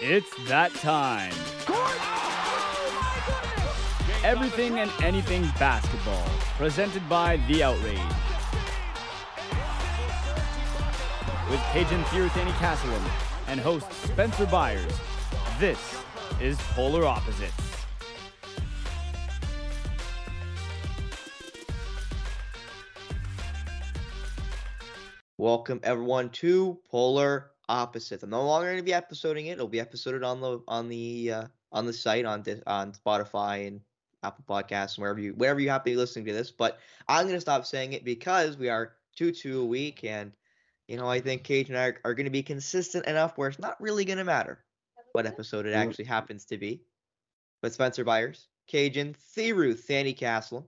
[0.00, 1.32] It's that time.
[4.22, 6.24] Everything and anything basketball,
[6.56, 7.98] presented by The Outrage.
[11.50, 13.02] With Kajan Theory Castleman
[13.48, 14.92] and host Spencer Byers,
[15.58, 16.00] this
[16.40, 17.52] is Polar Opposites.
[25.38, 28.22] Welcome everyone to Polar Opposites.
[28.22, 29.52] I'm no longer going to be episoding it.
[29.52, 33.80] It'll be episoded on the on the uh, on the site on on Spotify and
[34.22, 36.50] Apple Podcasts and wherever you wherever you happen to be listening to this.
[36.50, 36.78] But
[37.08, 40.32] I'm going to stop saying it because we are two two a week, and
[40.86, 43.48] you know I think Cage and I are, are going to be consistent enough where
[43.48, 44.64] it's not really going to matter
[45.12, 46.82] what episode it actually happens to be.
[47.60, 50.66] But Spencer Byers, Kajan, Thiru, Thanny Castle,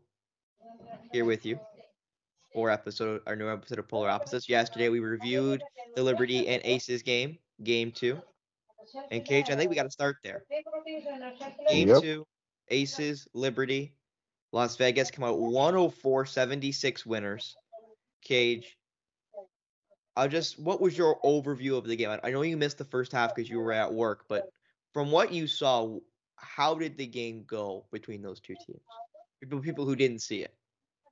[1.13, 1.59] here with you
[2.53, 4.49] for episode our new episode of Polar Opposites.
[4.49, 5.63] Yesterday we reviewed
[5.95, 8.21] the Liberty and Aces game, game two.
[9.11, 10.45] And Cage, I think we got to start there.
[11.69, 12.03] Game Yep.
[12.03, 12.27] two,
[12.69, 13.95] Aces, Liberty,
[14.53, 17.57] Las Vegas come out 104-76 winners.
[18.23, 18.77] Cage,
[20.17, 22.11] I just what was your overview of the game?
[22.11, 24.51] I- I know you missed the first half because you were at work, but
[24.93, 25.99] from what you saw,
[26.37, 28.83] how did the game go between those two teams?
[29.41, 30.55] People, people who didn't see it.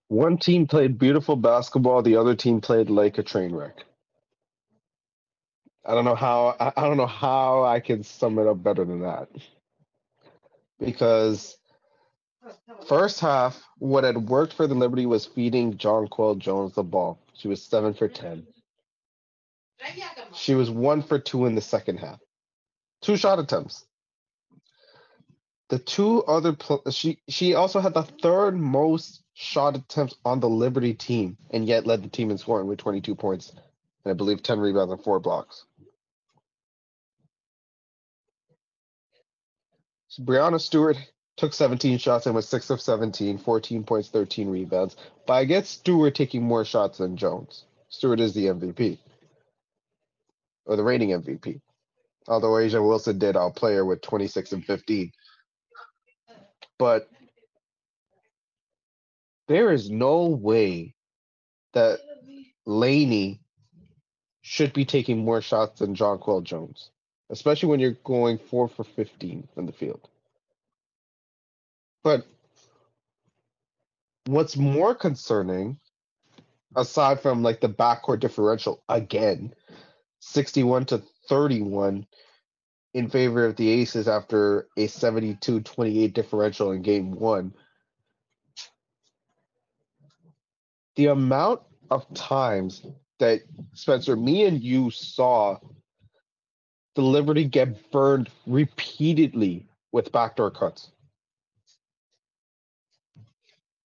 [0.09, 3.85] One team played beautiful basketball, the other team played like a train wreck.
[5.85, 9.01] I don't know how I, don't know how I can sum it up better than
[9.01, 9.29] that.
[10.79, 11.57] Because
[12.87, 17.19] first half, what had worked for the Liberty was feeding Jonquel Jones the ball.
[17.35, 18.47] She was seven for ten.
[20.35, 22.21] She was one for two in the second half.
[23.01, 23.85] Two shot attempts.
[25.69, 30.49] The two other pl- she she also had the third most shot attempts on the
[30.49, 33.53] Liberty team, and yet led the team in scoring with 22 points
[34.09, 35.65] and I believe 10 rebounds and four blocks.
[40.09, 40.97] So Breanna Stewart
[41.37, 44.97] took 17 shots and was 6 of 17, 14 points, 13 rebounds.
[45.27, 47.65] But I get Stewart taking more shots than Jones.
[47.91, 48.99] Stewart is the MVP,
[50.65, 51.61] or the reigning MVP.
[52.27, 55.13] Although A'ja Wilson did outplay her with 26 and 15.
[56.79, 57.09] But
[59.49, 60.95] there is no way
[61.73, 62.01] that
[62.67, 63.41] Laney
[64.43, 66.91] should be taking more shots than Jonquel Jones,
[67.31, 70.09] especially when you're going four for 15 in the field.
[72.05, 72.27] But
[74.27, 75.79] what's more concerning,
[76.77, 79.55] aside from like the backcourt differential again,
[80.21, 82.07] 61 to 31
[82.99, 87.55] in favor of the Aces after a 72 28 differential in game one.
[90.97, 91.61] The amount
[91.93, 92.85] of times
[93.21, 93.43] that
[93.73, 95.59] Spencer, me and you saw
[96.97, 100.91] the Liberty get burned repeatedly with backdoor cuts.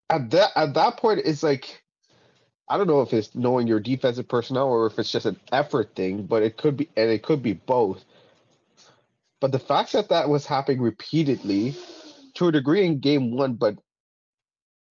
[0.09, 1.81] At that at that point, it's like
[2.67, 5.95] I don't know if it's knowing your defensive personnel or if it's just an effort
[5.95, 8.03] thing, but it could be and it could be both.
[9.39, 11.75] But the fact that that was happening repeatedly,
[12.35, 13.75] to a degree in game one, but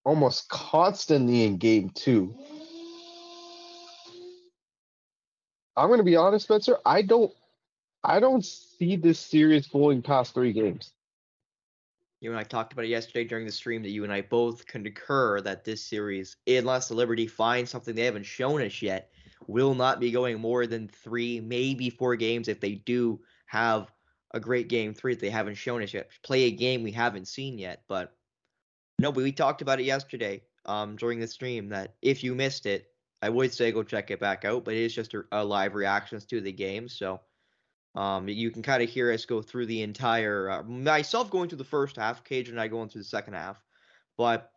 [0.04, 2.34] almost constantly in game two.
[5.76, 6.78] I'm going to be honest, Spencer.
[6.86, 7.32] I don't,
[8.02, 10.92] I don't see this series going past three games.
[12.20, 14.66] You and I talked about it yesterday during the stream that you and I both
[14.66, 19.10] concur that this series, unless the Liberty finds something they haven't shown us yet,
[19.46, 23.92] will not be going more than three, maybe four games if they do have
[24.36, 26.10] a great game three that they haven't shown us yet.
[26.22, 27.82] Play a game we haven't seen yet.
[27.88, 28.12] But
[28.98, 32.66] no, but we talked about it yesterday um, during the stream that if you missed
[32.66, 32.86] it,
[33.22, 35.74] I would say go check it back out, but it is just a, a live
[35.74, 36.88] reactions to the game.
[36.88, 37.20] So
[37.94, 41.58] um, you can kind of hear us go through the entire uh, myself going through
[41.58, 43.60] the first half, Cage and I going through the second half.
[44.18, 44.50] But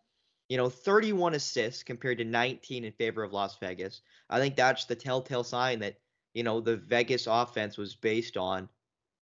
[0.50, 4.02] you know, 31 assists compared to 19 in favor of Las Vegas.
[4.30, 5.96] I think that's the telltale sign that
[6.34, 8.68] you know the Vegas offense was based on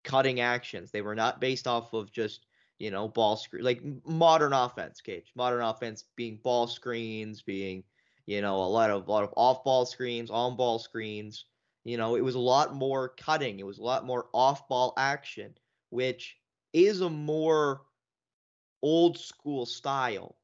[0.06, 0.90] cutting actions.
[0.90, 2.46] They were not based off of just
[2.78, 5.02] you know ball screen like modern offense.
[5.02, 7.84] Cage, modern offense being ball screens, being
[8.26, 11.44] you know a lot of a lot of off ball screens, on ball screens.
[11.84, 13.60] You know, it was a lot more cutting.
[13.60, 15.54] It was a lot more off ball action,
[15.90, 16.36] which
[16.72, 17.82] is a more
[18.82, 20.36] old school style.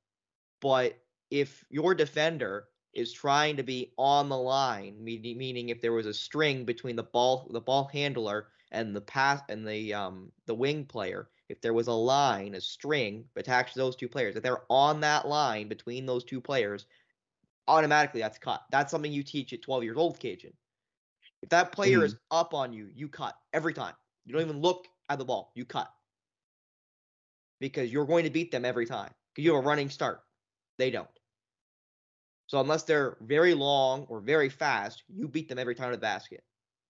[0.61, 0.99] But
[1.31, 6.15] if your defender is trying to be on the line, meaning, if there was a
[6.15, 10.85] string between the ball the ball handler and the pass and the um the wing
[10.85, 14.65] player, if there was a line, a string attached to those two players, if they're
[14.69, 16.87] on that line between those two players,
[17.69, 18.63] automatically that's cut.
[18.71, 20.53] That's something you teach at 12 years old, Kajan.
[21.43, 23.95] If that player is up on you, you cut every time.
[24.25, 25.53] You don't even look at the ball.
[25.55, 25.91] You cut
[27.61, 29.11] because you're going to beat them every time.
[29.35, 30.21] Because you have a running start.
[30.79, 31.09] They don't.
[32.49, 36.01] So unless they're very long or very fast, you beat them every time to the
[36.01, 36.43] basket.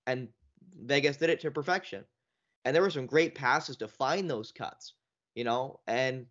[0.07, 0.29] And
[0.75, 2.05] Vegas did it to perfection.
[2.65, 4.95] And there were some great passes to find those cuts,
[5.35, 5.81] you know.
[5.87, 6.27] And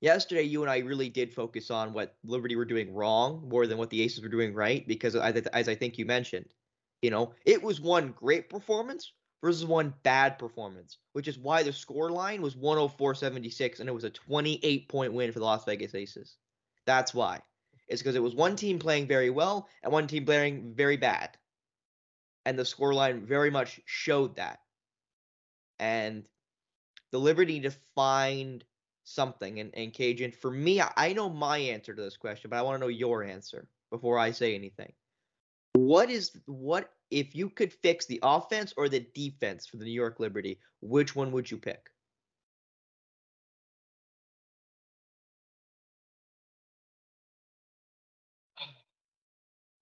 [0.00, 3.78] yesterday, you and I really did focus on what Liberty were doing wrong more than
[3.78, 6.46] what the Aces were doing right, because as I think you mentioned,
[7.00, 9.12] you know, it was one great performance
[9.42, 14.04] versus one bad performance, which is why the score line was 104-76 and it was
[14.04, 16.38] a 28 point win for the Las Vegas Aces.
[16.86, 17.40] That's why.
[17.86, 21.36] It's because it was one team playing very well and one team playing very bad.
[22.46, 24.60] And the score line very much showed that.
[25.78, 26.24] And
[27.10, 28.64] the Liberty to find
[29.04, 29.60] something.
[29.60, 32.76] And, and Kajan, for me, I know my answer to this question, but I want
[32.76, 34.92] to know your answer before I say anything.
[35.74, 39.92] What is what if you could fix the offense or the defense for the New
[39.92, 40.58] York Liberty?
[40.80, 41.90] Which one would you pick?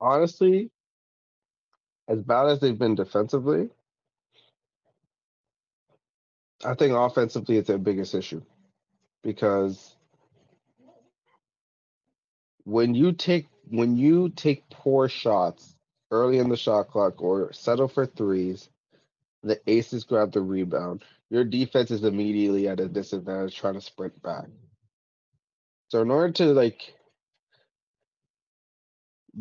[0.01, 0.71] Honestly,
[2.13, 3.71] as bad as they've been defensively,
[6.65, 8.43] I think offensively it's their biggest issue
[9.25, 9.97] because
[12.65, 15.75] when you take when you take poor shots
[16.11, 18.69] early in the shot clock or settle for threes,
[19.43, 21.03] the aces grab the rebound.
[21.31, 24.49] Your defense is immediately at a disadvantage trying to sprint back.
[25.89, 26.95] So in order to like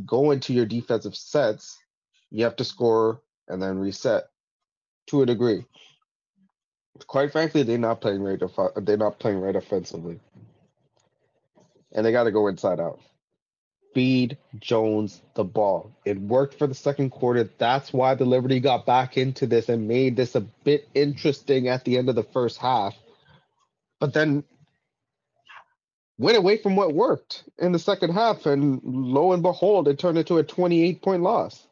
[0.06, 1.78] go into your defensive sets,
[2.32, 4.24] you have to score and then reset
[5.08, 5.66] to a degree.
[7.08, 8.42] Quite frankly, they're not playing right.
[8.42, 10.20] Off- they're not playing right offensively,
[11.92, 13.00] and they got to go inside out.
[13.94, 15.92] Feed Jones the ball.
[16.06, 17.50] It worked for the second quarter.
[17.58, 21.84] That's why the Liberty got back into this and made this a bit interesting at
[21.84, 22.96] the end of the first half.
[24.00, 24.44] But then
[26.18, 30.20] went away from what worked in the second half, and lo and behold, it turned
[30.20, 31.68] into a 28 point loss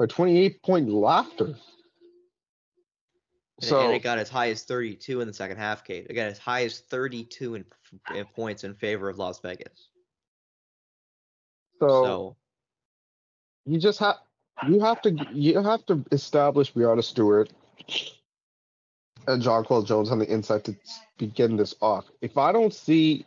[0.00, 1.54] or 28 point laughter.
[3.60, 6.08] So and it got as high as 32 in the second half, Kate.
[6.08, 7.64] Again, as high as 32 in,
[8.14, 9.88] in points in favor of Las Vegas.
[11.78, 12.36] So, so
[13.66, 14.16] you just have
[14.66, 17.52] you have to you have to establish Breanna Stewart
[19.26, 20.74] and Jonquel Jones on the inside to
[21.18, 22.06] begin this off.
[22.22, 23.26] If I don't see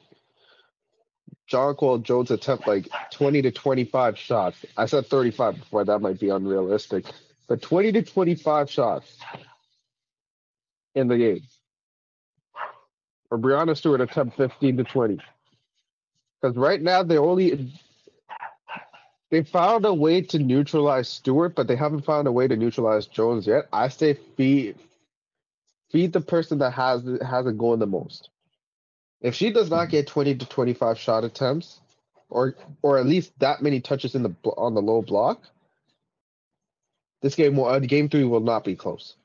[1.50, 4.66] Jonquel Jones attempt like 20 to 25 shots.
[4.78, 7.06] I said 35 before, that might be unrealistic.
[7.48, 9.18] But 20 to 25 shots
[10.95, 11.42] in the game.
[13.30, 15.19] Or Breanna Stewart attempt 15 to 20.
[16.42, 17.74] Because right now they only
[19.31, 23.07] they found a way to neutralize Stewart, but they haven't found a way to neutralize
[23.07, 23.68] Jones yet.
[23.74, 24.75] I say feed
[25.89, 28.30] feed the person that has has a goal the most.
[29.24, 31.80] If she does not get 20 to 25 shot attempts,
[32.30, 35.44] or or at least that many touches in the on the low block,
[37.22, 39.16] this game will uh, game three will not be close.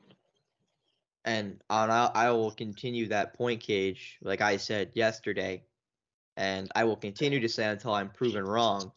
[1.25, 5.65] And on I, I will continue that point cage, like I said yesterday,
[6.37, 8.93] and I will continue to say until I'm proven wrong.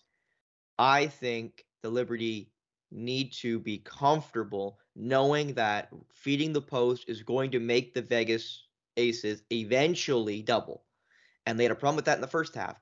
[0.77, 2.51] I think the Liberty
[2.91, 8.67] need to be comfortable knowing that feeding the post is going to make the Vegas
[8.97, 10.83] Aces eventually double
[11.45, 12.79] and they had a problem with that in the first half.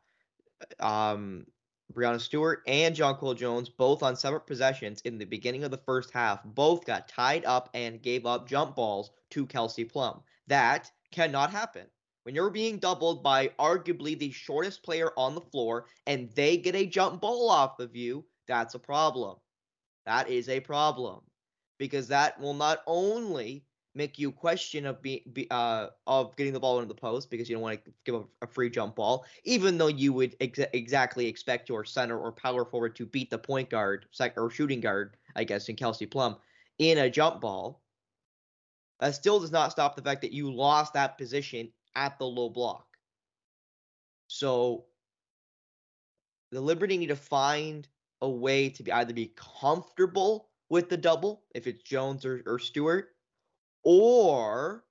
[0.80, 1.46] Um,
[1.94, 6.12] Breanna Stewart and Jonquel Jones, both on separate possessions in the beginning of the first
[6.12, 10.22] half, both got tied up and gave up jump balls to Kelsey Plum.
[10.48, 11.88] That cannot happen.
[12.24, 16.76] When you're being doubled by arguably the shortest player on the floor and they get
[16.76, 19.38] a jump ball off of you, that's a problem.
[20.06, 21.22] That is a problem.
[21.80, 23.66] Because that will not only
[24.00, 27.50] make you question of be, be uh of getting the ball into the post because
[27.50, 30.60] you don't want to give a, a free jump ball, even though you would ex-
[30.74, 34.06] exactly expect your center or power forward to beat the point guard
[34.38, 36.38] or shooting guard, I guess, in Kelsey Plum
[36.80, 37.84] in a jump ball.
[39.02, 42.50] That still does not stop the fact that you lost that position at the low
[42.50, 42.88] block.
[44.28, 44.86] So
[46.52, 47.86] the Liberty need to find
[48.22, 52.60] a way to be either be comfortable with the double if it's Jones or, or
[52.60, 53.10] Stewart
[53.84, 54.84] or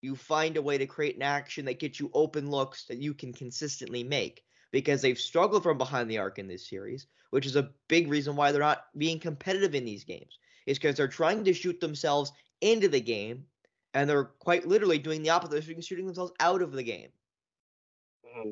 [0.00, 3.14] you find a way to create an action that gets you open looks that you
[3.14, 7.56] can consistently make because they've struggled from behind the arc in this series, which is
[7.56, 10.38] a big reason why they're not being competitive in these games.
[10.66, 13.44] Is because they're trying to shoot themselves into the game
[13.94, 17.08] and they're quite literally doing the opposite, they're shooting themselves out of the game.
[18.26, 18.50] Mm-hmm.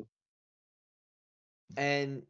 [1.77, 2.23] And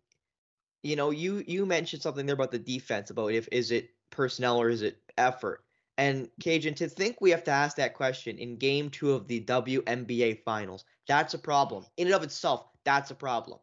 [0.83, 4.61] you know, you you mentioned something there about the defense about if is it personnel
[4.61, 5.63] or is it effort.
[5.97, 9.41] And Kajan, to think we have to ask that question in game two of the
[9.41, 11.85] WNBA finals, that's a problem.
[11.97, 13.59] In and of itself, that's a problem.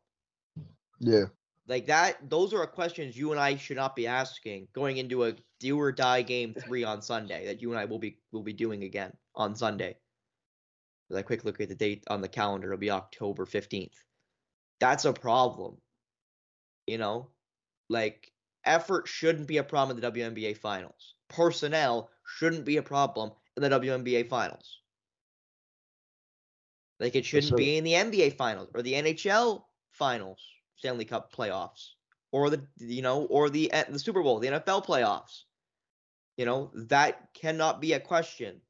[0.99, 1.27] Yeah.
[1.67, 5.35] Like that, those are questions you and I should not be asking going into a
[5.61, 8.53] do or die game three on Sunday that you and I will be will be
[8.53, 9.97] doing again on Sunday.
[11.09, 13.95] With a quick look at the date on the calendar, it'll be October 15th.
[14.81, 15.77] That's a problem.
[16.87, 17.31] You know?
[17.89, 18.33] Like
[18.65, 21.15] effort shouldn't be a problem in the WNBA finals.
[21.29, 24.81] Personnel shouldn't be a problem in the WNBA finals.
[27.01, 30.41] Like it shouldn't be in the NBA finals or the NHL finals,
[30.77, 31.91] Stanley Cup playoffs,
[32.33, 35.43] or the you know, or the uh, the Super Bowl, the NFL playoffs.
[36.37, 38.61] You know, that cannot be a question,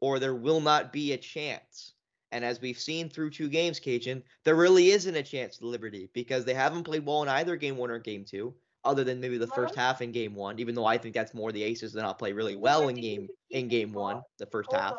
[0.00, 1.94] or there will not be a chance.
[2.32, 6.08] And as we've seen through two games, Kajan, there really isn't a chance to Liberty
[6.14, 9.38] because they haven't played well in either game one or game two, other than maybe
[9.38, 10.58] the first half in game one.
[10.58, 13.28] Even though I think that's more the Aces did not play really well in game
[13.50, 14.94] in game one, the first half.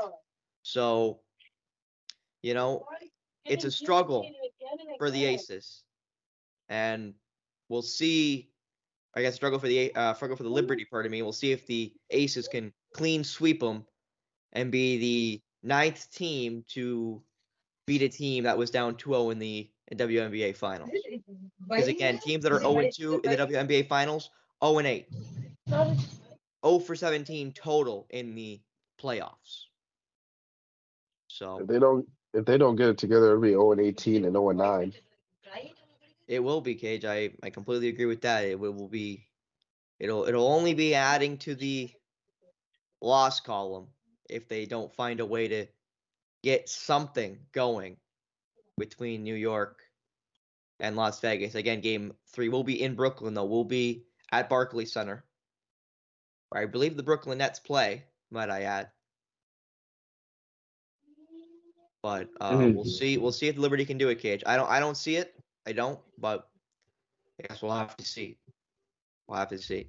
[0.63, 1.19] So,
[2.41, 2.85] you know,
[3.45, 4.29] it's a struggle
[4.97, 5.83] for the Aces,
[6.69, 7.13] and
[7.69, 8.50] we'll see.
[9.13, 10.85] I guess struggle for the uh, struggle for the Liberty.
[10.89, 11.21] Pardon me.
[11.21, 13.85] We'll see if the Aces can clean sweep them
[14.53, 17.21] and be the ninth team to
[17.88, 20.89] beat a team that was down 2-0 in the in WNBA finals.
[21.69, 24.29] Because again, teams that are 0-2 in the WNBA finals,
[24.63, 25.05] 0-8,
[25.69, 28.60] 0 for 17 total in the
[29.01, 29.65] playoffs.
[31.27, 34.25] So If they don't if they don't get it together, it'll be 0 and 18
[34.25, 34.93] and 0 and 9.
[36.27, 37.03] It will be Cage.
[37.03, 38.45] I, I completely agree with that.
[38.45, 39.25] It will, will be
[40.00, 41.91] it'll it'll only be adding to the
[43.01, 43.88] loss column
[44.29, 45.65] if they don't find a way to
[46.41, 47.98] get something going
[48.81, 49.83] between New York
[50.79, 51.55] and Las Vegas.
[51.55, 53.45] Again, game three will be in Brooklyn though.
[53.45, 55.23] We'll be at Barclays Center.
[56.50, 58.89] Where I believe the Brooklyn Nets play, might I add.
[62.03, 62.88] But uh, we'll Mhm.
[62.88, 63.17] see.
[63.17, 64.43] We'll see if Liberty can do it, Cage.
[64.45, 64.69] I don't.
[64.69, 65.35] I don't see it.
[65.67, 66.00] I don't.
[66.17, 66.50] But
[67.39, 68.38] I guess we'll have to see.
[69.27, 69.88] We'll have to see.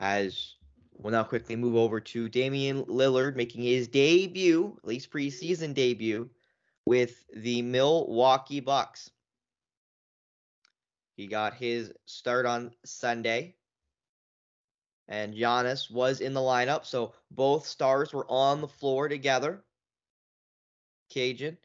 [0.00, 0.56] As
[0.98, 6.28] we'll now quickly move over to Damian Lillard making his debut, at least preseason debut,
[6.86, 9.10] with the Milwaukee Bucks.
[11.16, 13.56] He got his start on Sunday.
[15.06, 19.62] And Giannis was in the lineup, so both stars were on the floor together.
[21.14, 21.58] Kajan.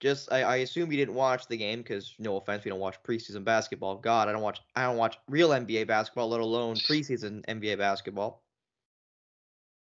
[0.00, 3.00] Just I, I assume you didn't watch the game because no offense, we don't watch
[3.02, 3.96] preseason basketball.
[3.96, 8.42] God, I don't watch I don't watch real NBA basketball, let alone preseason NBA basketball.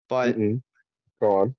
[0.07, 0.61] But Mm-mm.
[1.19, 1.55] Go on.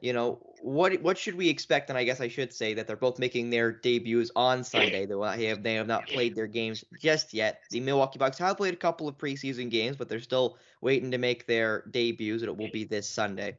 [0.00, 1.90] you know what what should we expect?
[1.90, 5.06] And I guess I should say that they're both making their debuts on Sunday.
[5.06, 7.60] They have they have not played their games just yet.
[7.70, 11.18] The Milwaukee Bucks have played a couple of preseason games, but they're still waiting to
[11.18, 13.56] make their debuts, and it will be this Sunday.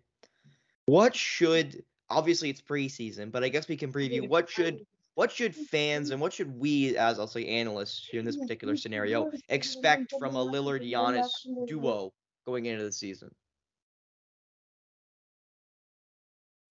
[0.85, 4.85] What should obviously it's preseason, but I guess we can preview what should
[5.15, 8.75] what should fans and what should we as I'll say analysts here in this particular
[8.75, 11.29] scenario expect from a Lillard Giannis
[11.67, 12.11] duo
[12.45, 13.33] going into the season?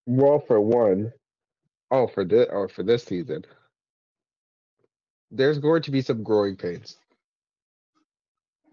[0.07, 1.11] Well, for one,
[1.91, 3.43] oh, for this, oh, for this season,
[5.31, 6.97] there's going to be some growing pains.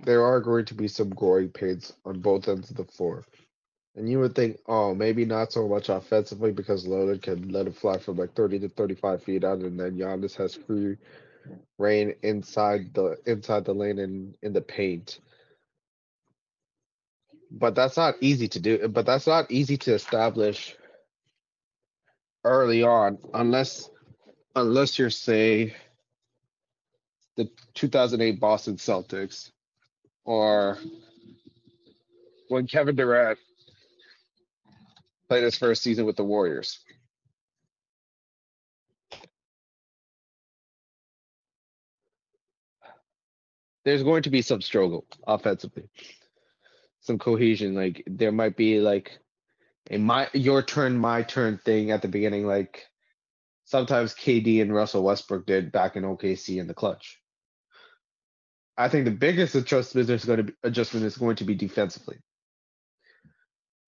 [0.04, 3.24] There are going to be some growing pains on both ends of the floor.
[3.96, 7.76] And you would think, oh, maybe not so much offensively because Lillard can let it
[7.76, 10.96] fly from like 30 to 35 feet out, and then Giannis has free
[11.78, 15.20] reign inside the inside the lane and in the paint.
[17.50, 18.88] But that's not easy to do.
[18.88, 20.76] But that's not easy to establish
[22.44, 23.90] early on, unless
[24.54, 25.74] unless you're say
[27.36, 29.50] the 2008 Boston Celtics
[30.24, 30.78] or
[32.48, 33.38] when Kevin Durant
[35.28, 36.78] played his first season with the Warriors.
[43.84, 45.88] There's going to be some struggle offensively,
[47.00, 47.74] some cohesion.
[47.74, 49.18] Like there might be like
[49.90, 52.86] a my your turn, my turn thing at the beginning, like
[53.64, 57.20] sometimes KD and Russell Westbrook did back in OKC in the clutch.
[58.76, 62.18] I think the biggest adjustment is going to be adjustment is going to be defensively.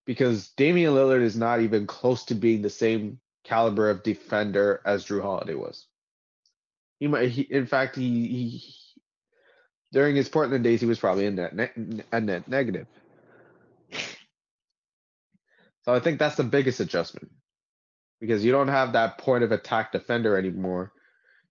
[0.04, 5.04] Because Damian Lillard is not even close to being the same caliber of defender as
[5.04, 5.86] Jrue Holiday was.
[7.00, 8.64] He might he, in fact he, he
[9.92, 12.86] during his Portland days he was probably in net, ne- a net negative.
[15.86, 17.30] So I think that's the biggest adjustment.
[18.20, 20.92] Because you don't have that point of attack defender anymore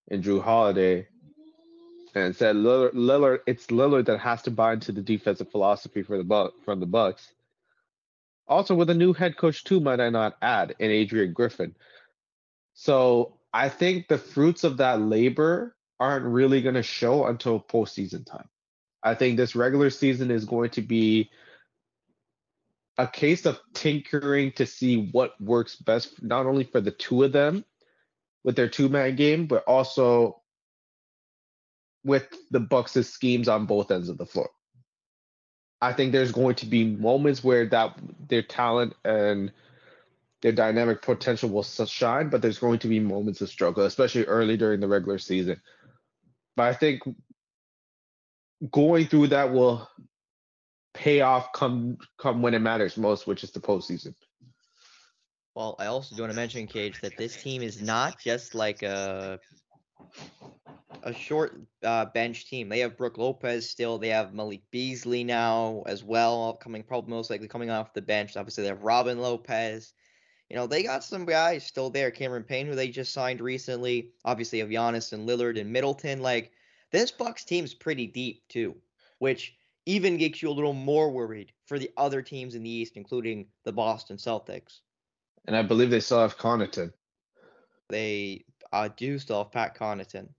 [0.08, 1.08] in Jrue Holiday.
[2.14, 6.18] And said Lillard, Lillard, it's Lillard that has to buy into the defensive philosophy for
[6.18, 7.32] the Buck from the Bucks.
[8.48, 11.76] Also, with a new head coach too, might I not add, in Adrian Griffin.
[12.74, 18.26] So I think the fruits of that labor aren't really going to show until postseason
[18.26, 18.48] time.
[19.02, 21.30] I think this regular season is going to be
[22.98, 27.32] a case of tinkering to see what works best, not only for the two of
[27.32, 27.66] them
[28.44, 30.42] with their two man game, but also
[32.04, 34.50] with the Bucks' schemes on both ends of the floor.
[35.82, 37.98] I think there's going to be moments where that
[38.30, 39.52] their talent and
[40.42, 44.58] their dynamic potential will shine, but there's going to be moments of struggle, especially early
[44.58, 45.60] during the regular season.
[46.56, 47.02] But I think
[48.72, 49.90] going through that will
[50.96, 54.16] pay off come come when it matters most, which is the postseason.
[55.54, 58.82] Well, I also do want to mention, Cage, that this team is not just like
[58.82, 59.40] a
[61.04, 62.68] a short uh, bench team.
[62.68, 63.98] They have Brook Lopez still.
[63.98, 68.36] They have Malik Beasley now as well, coming probably most likely coming off the bench.
[68.36, 69.94] Obviously, they have Robin Lopez.
[70.50, 72.12] You know, they got some guys still there.
[72.12, 74.12] Cameron Payne, who they just signed recently.
[74.26, 76.22] Obviously, of Giannis and Lillard and Middleton.
[76.22, 76.52] Like
[76.92, 78.76] this Bucks team's pretty deep too,
[79.20, 79.56] which
[79.86, 83.48] even gets you a little more worried for the other teams in the East, including
[83.64, 84.80] the Boston Celtics.
[85.46, 86.92] And I believe they still have Connaughton.
[87.90, 90.30] They uh, do still have Pat Connaughton.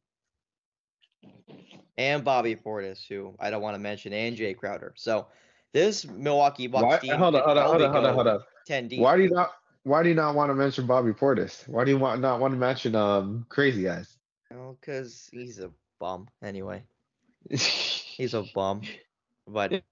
[1.98, 4.92] And Bobby Portis, who I don't want to mention, and Jae Crowder.
[4.96, 5.28] So
[5.72, 7.14] this Milwaukee Bucks Why, team.
[7.14, 8.40] hold on, hold on, hold on, hold on, hold on.
[8.66, 9.00] Ten deep.
[9.00, 9.52] Why do you not?
[9.84, 11.66] Why do you not want to mention Bobby Portis?
[11.68, 14.18] Why do you want not want to mention um Crazy Eyes?
[14.52, 16.28] Oh, because he's a bum.
[16.42, 16.82] Anyway,
[17.50, 18.82] he's a bum.
[19.46, 19.84] But eight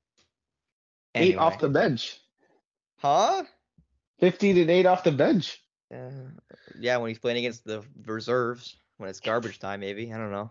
[1.14, 1.36] anyway.
[1.36, 2.20] off the bench.
[2.96, 3.44] huh?
[4.18, 5.60] Fifteen and eight off the bench.
[5.92, 6.30] Uh,
[6.78, 10.50] yeah, when he's playing against the reserves, when it's garbage time, maybe I don't know.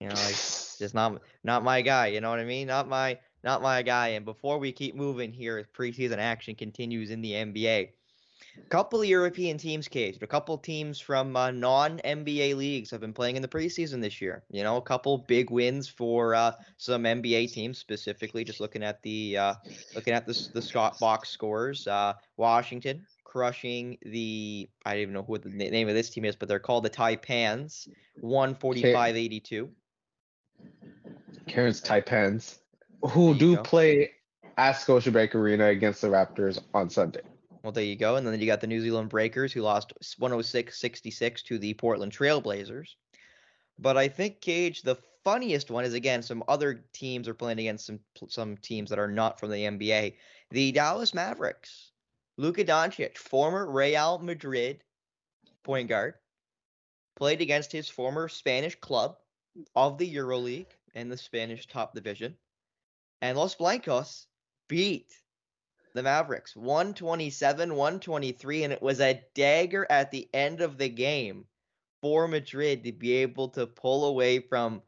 [0.00, 0.34] You know, like
[0.78, 2.08] just not not my guy.
[2.08, 2.68] You know what I mean?
[2.68, 4.08] Not my not my guy.
[4.08, 7.90] And before we keep moving here, preseason action continues in the NBA,
[8.68, 10.22] couple of European teams caged.
[10.22, 14.42] A couple teams from uh, non-NBA leagues have been playing in the preseason this year.
[14.50, 18.44] You know, a couple big wins for uh, some NBA teams, specifically.
[18.44, 19.54] Just looking at the uh,
[19.94, 21.86] looking at the the Scott box scores.
[21.86, 26.34] Uh, Washington crushing the I don't even know who the name of this team is,
[26.34, 27.88] but they're called the Taipans,
[28.22, 29.68] 145-82.
[31.46, 32.58] Cairns Taipans,
[33.10, 33.62] who do go.
[33.62, 34.10] play
[34.56, 37.20] at Scotiabank Arena against the Raptors on Sunday.
[37.68, 38.16] Well, there you go.
[38.16, 42.94] And then you got the New Zealand Breakers who lost 106-66 to the Portland Trailblazers.
[43.78, 47.84] But I think Cage, the funniest one is again some other teams are playing against
[47.84, 50.14] some some teams that are not from the NBA.
[50.50, 51.92] The Dallas Mavericks,
[52.38, 54.82] Luka Doncic, former Real Madrid
[55.62, 56.14] point guard,
[57.16, 59.18] played against his former Spanish club
[59.76, 62.34] of the EuroLeague and the Spanish top division,
[63.20, 64.26] and Los Blancos
[64.68, 65.12] beat
[65.94, 66.54] the Mavericks.
[66.56, 71.44] 127 123 and it was a dagger at the end of the game
[72.00, 74.82] for Madrid to be able to pull away from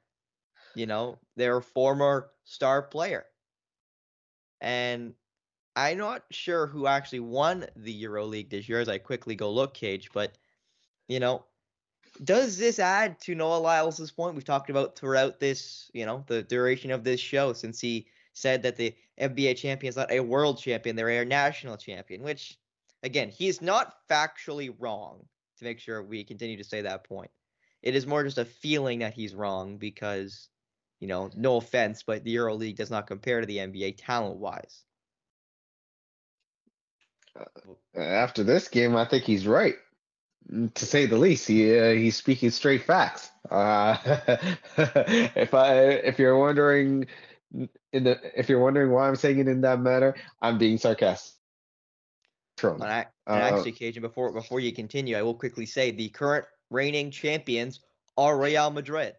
[0.75, 3.25] you know their former star player.
[4.61, 5.15] And
[5.77, 9.75] I'm not sure who actually won the EuroLeague this year as I quickly go look
[9.75, 10.37] Cage but
[11.09, 11.45] you know
[12.25, 16.43] does this add to Noah Lyles' point we've talked about throughout this you know the
[16.43, 20.59] duration of this show since he said that the NBA champion is not a world
[20.59, 22.59] champion, they're a national champion, which,
[23.03, 25.25] again, he's not factually wrong,
[25.59, 27.31] to make sure we continue to say that point.
[27.83, 30.49] It is more just a feeling that he's wrong because,
[31.01, 34.85] you know, no offense, but the EuroLeague does not compare to the NBA talent wise.
[37.95, 39.77] After this game, I think he's right,
[40.75, 41.47] to say the least.
[41.47, 43.31] He uh, he's speaking straight facts.
[43.51, 43.97] Uh,
[44.77, 47.07] if I if you're wondering
[47.53, 51.35] in the if you're wondering why I'm saying it in that manner, I'm being sarcastic.
[52.63, 56.09] And, I, and Uh, actually, Kajan, before before you continue, I will quickly say the
[56.11, 57.81] current reigning champions
[58.17, 59.15] are Real Madrid.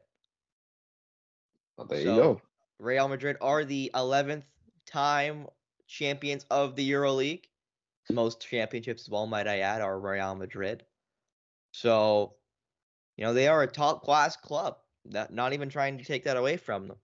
[1.77, 2.41] well, there you go.
[2.79, 4.43] Real Madrid are the 11th
[4.85, 5.47] time
[5.87, 7.45] champions of the EuroLeague.
[8.11, 10.83] Most championships, as well, might I add, are Real Madrid.
[11.71, 12.35] So,
[13.17, 14.77] you know, they are a top class club.
[15.05, 16.97] Not, not even trying to take that away from them.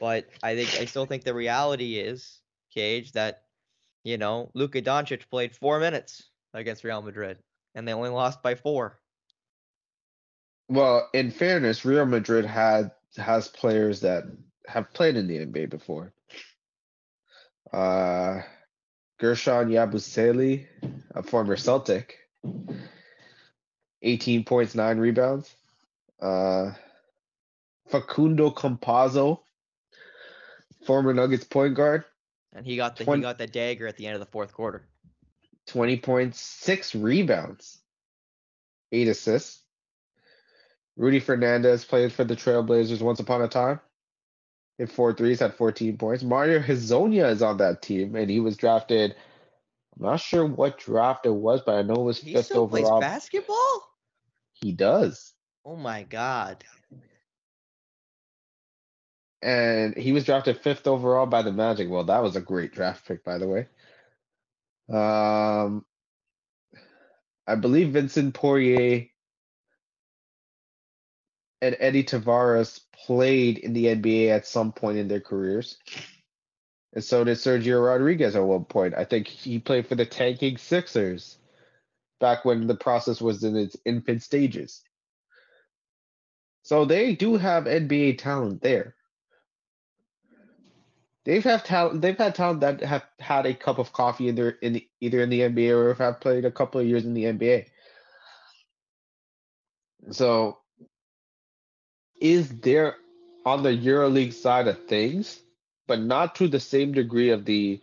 [0.00, 2.40] But I think I still think the reality is,
[2.72, 3.42] Cage, that
[4.04, 7.38] you know Luka Doncic played four minutes against Real Madrid,
[7.74, 8.98] and they only lost by four.
[10.68, 14.24] Well, in fairness, Real Madrid had has players that
[14.66, 16.12] have played in the NBA before.
[17.72, 18.42] Uh,
[19.20, 20.66] Guerschon Yabusele,
[21.14, 22.18] a former Celtic,
[24.02, 25.54] 18 points, nine rebounds.
[26.20, 26.72] Uh,
[27.88, 29.40] Facundo Campazzo,
[30.88, 32.06] former Nuggets point guard,
[32.54, 34.54] and he got the Twen- he got the dagger at the end of the fourth
[34.54, 34.88] quarter.
[35.66, 37.82] 20 points, six rebounds,
[38.90, 39.62] eight assists.
[40.96, 43.80] Rudy Fernandez played for the Trailblazers once upon a time.
[44.78, 46.24] Hit four threes, had 14 points.
[46.24, 49.14] Mario Hezonja is on that team, and he was drafted.
[49.94, 52.66] I'm not sure what draft it was, but I know it was He fifth still
[52.66, 53.90] plays basketball.
[54.54, 55.34] He does.
[55.66, 56.64] Oh my god.
[59.40, 61.88] And he was drafted fifth overall by the Magic.
[61.88, 63.68] Well, that was a great draft pick, by the way.
[64.88, 65.84] Um,
[67.46, 69.06] I believe Vincent Poirier
[71.60, 75.78] and Edy Tavares played in the NBA at some point in their careers.
[76.92, 78.94] And so did Sergio Rodriguez at one point.
[78.94, 81.38] I think he played for the tanking Sixers
[82.20, 84.82] back when the process was in its infant stages.
[86.62, 88.94] So they do have NBA talent there.
[91.28, 92.00] They've have talent.
[92.00, 95.20] They've had talent that have had a cup of coffee in their in the, either
[95.20, 97.66] in the NBA or have played a couple of years in the NBA.
[100.10, 100.56] So,
[102.18, 102.96] is there
[103.44, 105.38] on the EuroLeague side of things,
[105.86, 107.82] but not to the same degree of the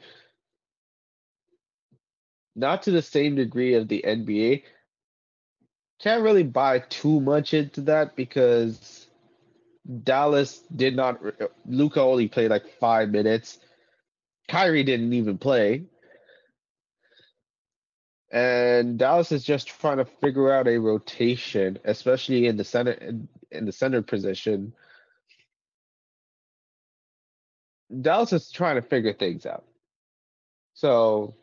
[2.55, 4.63] not to the same degree of the NBA.
[6.01, 9.04] Can't really buy too much into that because
[10.03, 11.19] Dallas did not.
[11.65, 13.59] Luka only played like five minutes.
[14.49, 15.83] Kyrie didn't even play.
[18.31, 23.27] And Dallas is just trying to figure out a rotation, especially in the center in,
[23.51, 24.73] in the center position.
[28.01, 29.63] Dallas is trying to figure things out.
[30.73, 31.35] So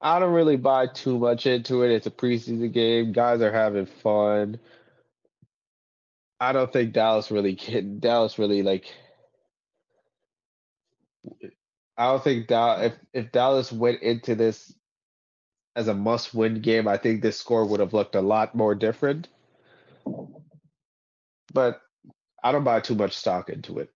[0.00, 1.90] I don't really buy too much into it.
[1.90, 3.12] It's a preseason game.
[3.12, 4.58] Guys are having fun.
[6.40, 7.98] I don't think Dallas really can.
[7.98, 8.92] Dallas really like.
[11.96, 12.92] I don't think Dallas.
[12.92, 14.72] If if Dallas went into this
[15.74, 19.28] as a must-win game, I think this score would have looked a lot more different.
[21.52, 21.80] But
[22.42, 23.90] I don't buy too much stock into it.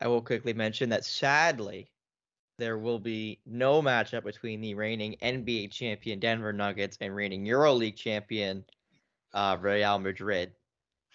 [0.00, 1.88] I will quickly mention that sadly,
[2.58, 7.96] there will be no matchup between the reigning NBA champion Denver Nuggets and reigning EuroLeague
[7.96, 8.64] champion
[9.34, 10.52] uh, Real Madrid,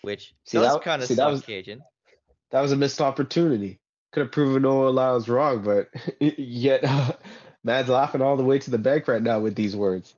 [0.02, 1.80] which See, does that- kind of suck, was- Kajan.
[2.52, 3.80] That was a missed opportunity.
[4.14, 7.12] Could have proven Noah Lyles wrong, but yet uh,
[7.64, 10.16] Mad's laughing all the way to the bank right now with these words.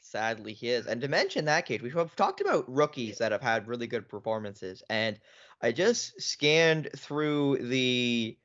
[0.00, 0.86] Sadly, he is.
[0.86, 4.82] And to mention that, Cage, we've talked about rookies that have had really good performances.
[4.88, 5.18] And
[5.60, 8.36] I just scanned through the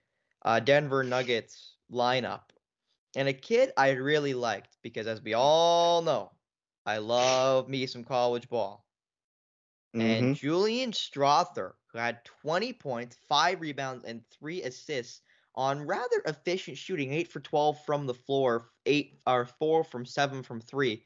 [0.43, 2.41] uh, Denver Nuggets lineup.
[3.15, 6.32] And a kid I really liked because, as we all know,
[6.86, 8.86] I love me some college ball.
[9.94, 10.34] And mm-hmm.
[10.34, 15.22] Julian Strawther, who had 20 points, five rebounds, and three assists
[15.56, 20.44] on rather efficient shooting, eight for 12 from the floor, eight or four from seven
[20.44, 21.04] from three.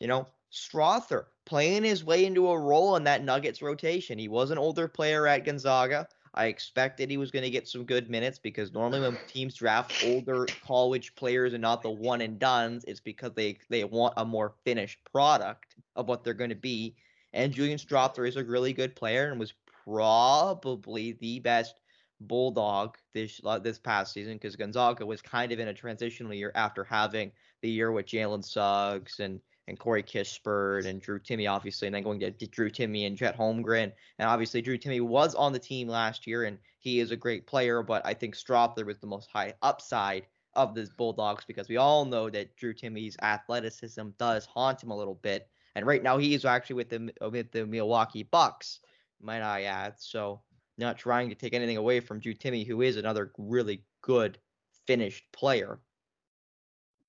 [0.00, 4.18] You know, Strawther playing his way into a role in that Nuggets rotation.
[4.18, 6.08] He was an older player at Gonzaga.
[6.36, 10.04] I expected he was going to get some good minutes because normally when teams draft
[10.04, 14.24] older college players and not the one and dones, it's because they they want a
[14.24, 16.94] more finished product of what they're going to be.
[17.32, 21.80] And Julian Strawther is a really good player and was probably the best
[22.20, 26.52] bulldog this uh, this past season because Gonzaga was kind of in a transitional year
[26.54, 31.88] after having the year with Jalen Suggs and and Corey Kispert and Drew Timme, obviously,
[31.88, 33.92] and then going to Drew Timme and Chet Holmgren.
[34.18, 37.46] And obviously, Drew Timme was on the team last year, and he is a great
[37.46, 37.82] player.
[37.82, 42.04] But I think Strawther was the most high upside of the Bulldogs because we all
[42.04, 45.48] know that Drew Timme's athleticism does haunt him a little bit.
[45.74, 48.80] And right now, he is actually with the with the Milwaukee Bucks,
[49.20, 49.94] might I add.
[49.98, 50.42] So,
[50.78, 54.38] not trying to take anything away from Drew Timme, who is another really good
[54.86, 55.80] finished player.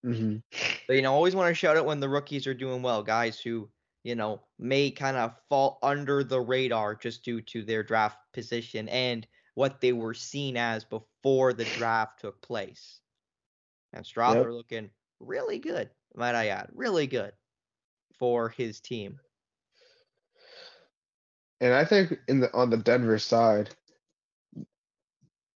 [0.03, 0.37] Hmm
[0.87, 3.39] But you know, always want to shout out when the rookies are doing well, guys
[3.39, 3.69] who
[4.03, 8.87] you know may kind of fall under the radar just due to their draft position
[8.89, 13.01] and what they were seen as before the draft took place.
[13.93, 17.33] And Strawther looking really good, might I add, really good
[18.19, 19.19] for his team.
[21.59, 23.69] And I think in the on the Denver side,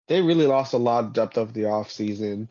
[0.09, 2.49] they really lost a lot of depth of the offseason.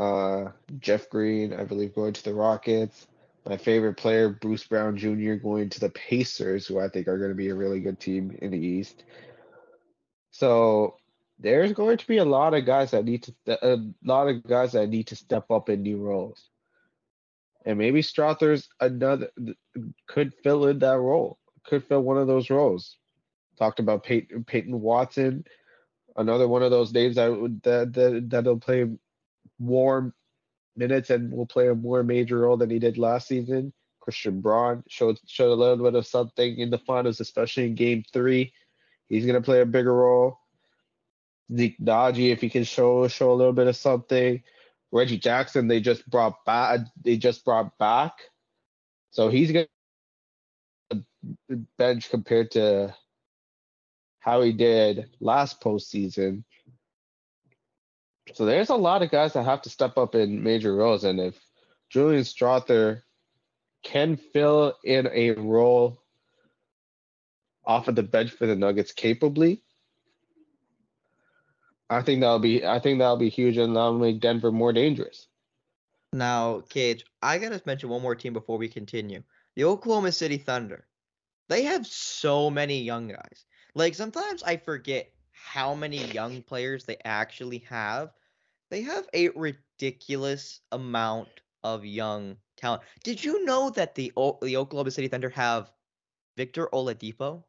[0.00, 3.06] Uh, Jeff Green, I believe, going to the Rockets.
[3.44, 7.30] My favorite player, Bruce Brown Jr., going to the Pacers, who I think are going
[7.30, 9.04] to be a really good team in the East.
[10.30, 10.96] So
[11.38, 13.34] there's going to be a lot of guys that need to
[13.74, 16.48] a lot of guys that need to step up in new roles.
[17.66, 19.28] And maybe Strawther's another
[20.06, 22.96] could fill in that role, could fill one of those roles.
[23.58, 25.44] Talked about Peyton, Peyton Watson
[26.16, 28.86] another one of those names that would that, that that'll play
[29.60, 30.12] more
[30.76, 33.72] minutes and will play a more major role than he did last season.
[34.00, 38.02] Christian Braun showed showed a little bit of something in the finals, especially in Game
[38.12, 38.52] Three.
[39.08, 40.38] He's gonna play a bigger role.
[41.54, 44.42] Zeke Nnaji, if he can show show a little bit of something.
[44.92, 46.80] Reggie Jackson, they just brought back.
[47.04, 48.12] They just brought back,
[49.10, 49.66] so he's gonna
[51.78, 52.94] bench compared to
[54.20, 56.44] how he did last postseason.
[58.34, 61.20] So there's a lot of guys that have to step up in major roles, and
[61.20, 61.38] if
[61.88, 63.02] Julian Strawther
[63.82, 66.02] can fill in a role
[67.64, 69.62] off of the bench for the Nuggets capably,
[71.88, 75.26] I think that'll be I think that'll be huge and that'll make Denver more dangerous.
[76.12, 79.22] Now, Cage, I gotta mention one more team before we continue.
[79.56, 80.86] The Oklahoma City Thunder.
[81.48, 83.44] They have so many young guys.
[83.74, 88.10] Like sometimes I forget how many young players they actually have.
[88.70, 91.28] They have a ridiculous amount
[91.62, 92.82] of young talent.
[93.02, 95.72] Did you know that the o- the Oklahoma City Thunder have
[96.36, 97.44] Victor Oladipo?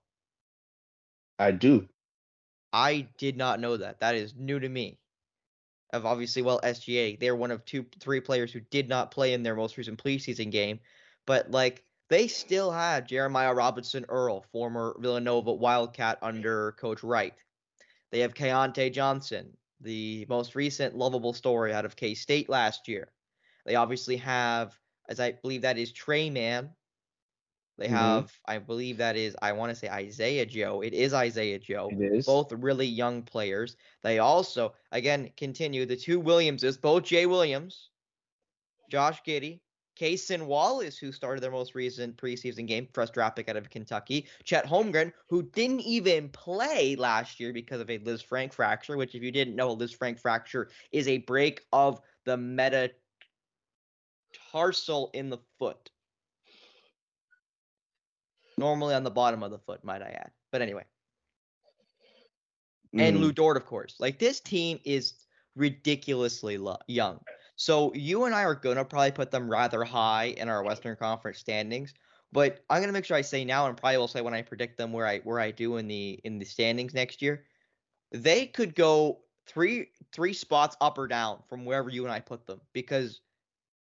[1.37, 1.87] I do.
[2.73, 3.99] I did not know that.
[3.99, 4.97] That is new to me.
[5.93, 9.43] Of obviously, well, SGA, they're one of two, three players who did not play in
[9.43, 10.79] their most recent preseason game,
[11.27, 17.33] but like they still had Jeremiah Robinson Earl, former Villanova Wildcat under Coach Wright.
[18.11, 23.11] They have Keyontae Johnson, the most recent lovable story out of K State last year.
[23.65, 24.77] They obviously have,
[25.09, 26.75] as I believe that is Tre Mann.
[27.77, 27.91] They Mhm.
[27.91, 30.81] have, I believe that is, I want to say Isaiah Joe.
[30.81, 32.25] It is Isaiah Joe It is.
[32.25, 33.75] both really young players.
[34.03, 37.89] They also, again, continue the two Williamses, both Jay Williams,
[38.89, 39.61] Josh Giddey,
[40.01, 44.25] Cason Wallace, who started their most recent preseason game, first draft pick out of Kentucky,
[44.43, 49.21] Chet Holmgren, who didn't even play last year because of a Lisfranc fracture, which, if
[49.21, 52.95] you didn't know, a Lisfranc fracture is a break of the metatarsal
[55.13, 55.91] in the foot.
[58.57, 60.31] Normally on the bottom of the foot, might I add.
[60.51, 60.85] But anyway
[62.93, 63.21] and Mhm.
[63.21, 63.95] Lu Dort, of course.
[63.99, 65.13] Like this team is
[65.55, 67.23] ridiculously lo- young.
[67.61, 71.37] So you and I are gonna probably put them rather high in our Western Conference
[71.39, 71.93] standings.
[72.31, 74.77] But I'm gonna make sure I say now, and probably will say when I predict
[74.77, 77.45] them where I where I do in the in the standings next year.
[78.11, 82.47] They could go three three spots up or down from wherever you and I put
[82.47, 83.21] them because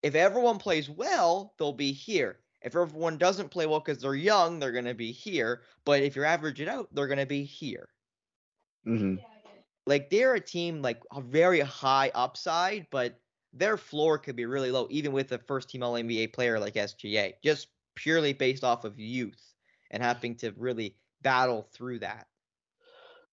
[0.02, 2.40] if everyone plays well, they'll be here.
[2.62, 5.62] If everyone doesn't play well because they're young, they're gonna be here.
[5.84, 7.88] But if you average it out, they're gonna be here
[8.86, 9.18] Mhm.
[9.86, 13.20] like they're a team like a very high upside, but
[13.56, 16.74] their floor could be really low, even with a first team All NBA player like
[16.74, 19.54] SGA, just purely based off of youth
[19.90, 22.26] and having to really battle through that.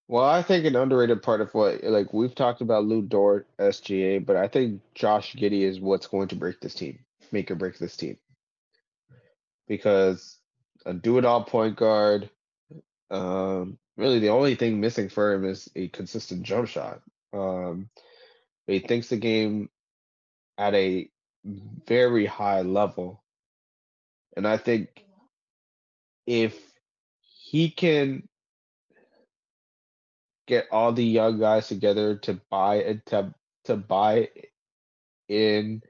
[0.08, 4.26] Well, I think an underrated part of what like we've talked about Lu Dort, SGA,
[4.26, 7.00] but I think Josh Giddey is what's going to break this team,
[7.32, 8.18] make or break this team.
[9.68, 10.38] Because
[10.86, 12.30] a do-it-all point guard,
[13.10, 17.02] um, really the only thing missing for him is a consistent jump shot.
[17.32, 17.90] Um,
[18.68, 19.70] he thinks the game
[20.62, 21.10] at a
[21.88, 23.24] very high level,
[24.38, 25.26] and I think mm-hmm.
[26.28, 26.60] if
[27.50, 28.28] he can
[30.48, 33.34] get all the young guys together to buy it to
[33.66, 34.30] to buy
[35.28, 35.82] in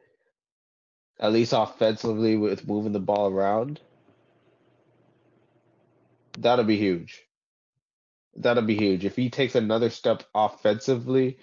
[1.20, 3.80] at least offensively with moving the ball around
[6.38, 7.22] that'll be huge.
[8.36, 9.06] That'll be huge.
[9.06, 11.38] If he takes another step offensively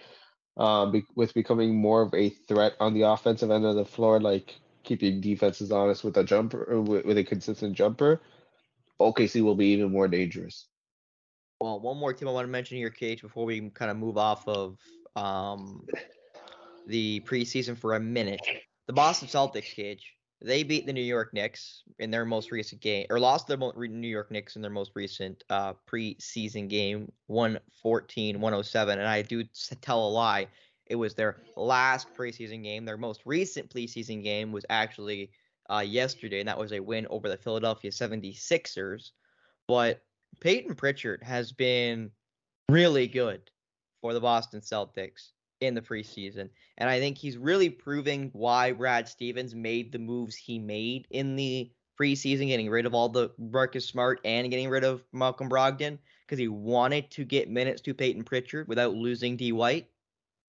[0.58, 4.20] um be, with becoming more of a threat on the offensive end of the floor
[4.20, 8.20] like keeping defenses honest with a jumper with, with a consistent jumper
[9.00, 10.66] OKC will be even more dangerous
[11.60, 14.16] Well, one more team I want to mention here, Cage, before we kind of move
[14.16, 14.78] off of
[15.16, 15.84] um,
[16.86, 18.40] the preseason for a minute.
[18.86, 23.06] The Boston Celtics, Cage, they beat the New York Knicks in their most recent game,
[23.10, 28.98] or lost the New York Knicks in their most recent uh, preseason game, 114 107.
[28.98, 29.44] And I do
[29.80, 30.46] tell a lie.
[30.86, 32.84] It was their last preseason game.
[32.84, 35.30] Their most recent preseason game was actually
[35.68, 39.10] uh, yesterday, and that was a win over the Philadelphia 76ers.
[39.66, 40.02] But
[40.40, 42.10] Payton Pritchard has been
[42.68, 43.50] really good
[44.00, 46.50] for the Boston Celtics in the preseason.
[46.76, 51.36] And I think he's really proving why Brad Stevens made the moves he made in
[51.36, 55.98] the preseason, getting rid of all the Marcus Smart and getting rid of Malcolm Brogdon,
[56.26, 59.90] because he wanted to get minutes to Payton Pritchard without losing D White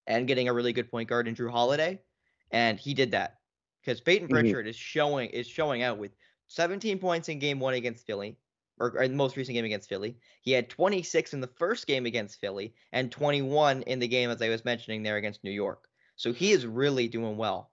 [0.06, 2.02] and getting a really good point guard in Jrue Holiday.
[2.50, 3.40] And he did that.
[3.80, 4.30] Because Payton Mhm.
[4.30, 6.12] Pritchard is showing is showing out with
[6.48, 8.38] 17 points in game one against Philly,
[8.80, 10.16] or, or most recent game against Philly.
[10.40, 14.42] He had 26 in the first game against Philly and 21 in the game, as
[14.42, 15.84] I was mentioning there against New York.
[16.16, 17.70] So he is really doing well,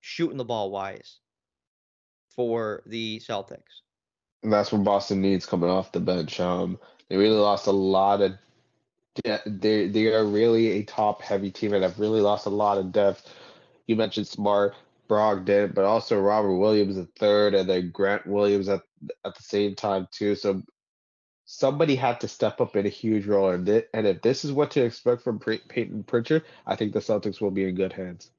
[0.00, 1.18] shooting the ball wise
[2.34, 3.82] for the Celtics.
[4.42, 6.40] And that's what Boston needs coming off the bench.
[6.40, 8.32] Um, they really lost a lot of.
[9.46, 12.92] They they are really a top heavy team and have really lost a lot of
[12.92, 13.32] depth.
[13.86, 14.74] You mentioned Smart,
[15.08, 18.82] Brogdon, but also Robert Williams the third, and then Grant Williams at
[19.24, 20.34] at the same time too.
[20.34, 20.62] So
[21.44, 24.52] somebody had to step up in a huge role, and thi- and if this is
[24.52, 27.92] what to expect from Pey- Payton Pritchard, I think the Celtics will be in good
[27.92, 28.30] hands.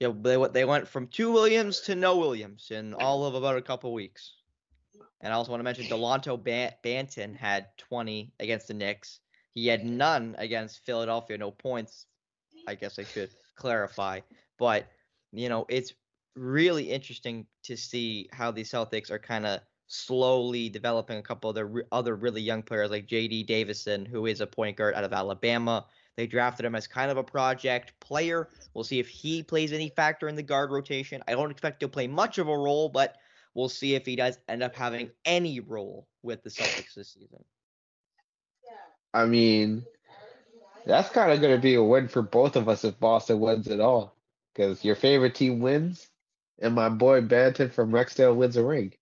[0.00, 3.62] Yeah, they they went from two Williams to no Williams in all of about a
[3.62, 4.34] couple weeks.
[5.20, 9.20] And I also want to mention Dalano Ban- Banton had 20 against the Knicks.
[9.54, 12.06] He had none against Philadelphia, no points.
[12.66, 14.20] I guess I should clarify,
[14.58, 14.86] but
[15.32, 15.94] you know it's
[16.36, 21.54] really interesting to see how the Celtics are kind of slowly developing a couple of
[21.54, 23.44] their re- other really young players like J.D.
[23.44, 25.86] Davison, who is a point guard out of Alabama.
[26.16, 28.48] They drafted him as kind of a project player.
[28.74, 31.22] We'll see if he plays any factor in the guard rotation.
[31.28, 33.16] I don't expect he'll play much of a role, but
[33.54, 37.44] we'll see if he does end up having any role with the Celtics this season.
[39.14, 39.84] I mean,
[40.84, 43.66] that's kind of going to be a win for both of us if Boston wins
[43.66, 44.14] it all.
[44.52, 46.08] Because your favorite team wins,
[46.60, 48.92] and my boy Banton from Rexdale wins a ring.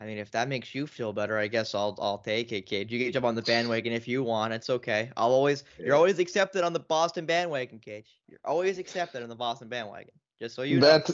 [0.00, 2.90] I mean, if that makes you feel better, I guess I'll I'll take it, Cage.
[2.90, 4.54] You can jump on the bandwagon if you want.
[4.54, 5.10] It's okay.
[5.16, 8.06] I'll always you're always accepted on the Boston bandwagon, Cage.
[8.26, 10.14] You're always accepted on the Boston bandwagon.
[10.40, 10.86] Just so you know.
[10.86, 11.10] Bant-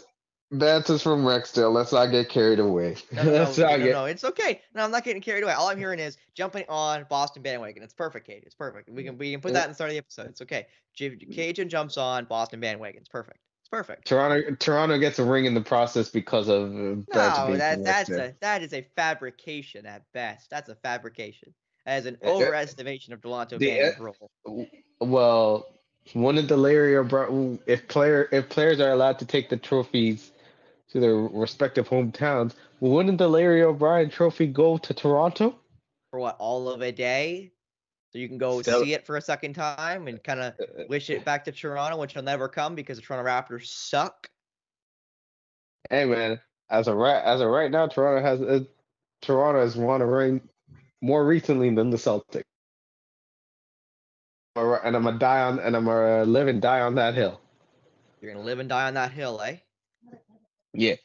[0.52, 1.72] Banton's from Rexdale.
[1.74, 2.96] Let's not get carried away.
[3.12, 3.92] No, no, no, no, get.
[3.92, 4.60] no, it's okay.
[4.74, 5.52] No, I'm not getting carried away.
[5.52, 7.82] All I'm hearing is jumping on Boston bandwagon.
[7.82, 8.44] It's perfect, Cage.
[8.46, 8.88] It's perfect.
[8.88, 10.28] We can we can put that in the start of the episode.
[10.28, 10.66] It's okay.
[10.94, 13.00] J- Kajan jumps on Boston bandwagon.
[13.00, 13.38] It's perfect.
[13.66, 14.06] It's perfect.
[14.06, 18.32] Toronto Toronto gets a ring in the process because of uh, No, that that's a
[18.40, 20.50] that is a fabrication at best.
[20.50, 21.52] That's a fabrication.
[21.84, 24.12] That is an Uh, uh, overestimation of Dalano uh,
[24.44, 24.68] role.
[25.00, 25.66] Well,
[26.14, 30.30] wouldn't the Larry O'Brien if player if players are allowed to take the trophies
[30.90, 35.58] to their respective hometowns, wouldn't the Larry O'Brien trophy go to Toronto?
[36.12, 37.50] For what, all of a day?
[38.16, 41.10] So you can go see it for a second time and kind of Uh, wish
[41.10, 44.30] it back to Toronto, which will never come because the Toronto Raptors suck.
[45.90, 48.64] Hey man, as of right as of right now, Toronto has uh,
[49.20, 50.40] Toronto has won a ring
[51.02, 52.44] more recently than the Celtics.
[54.54, 57.38] And I'm gonna die on and I'm gonna live and die on that hill.
[58.22, 59.58] You're gonna live and die on that hill, eh?
[60.72, 60.96] Yeah,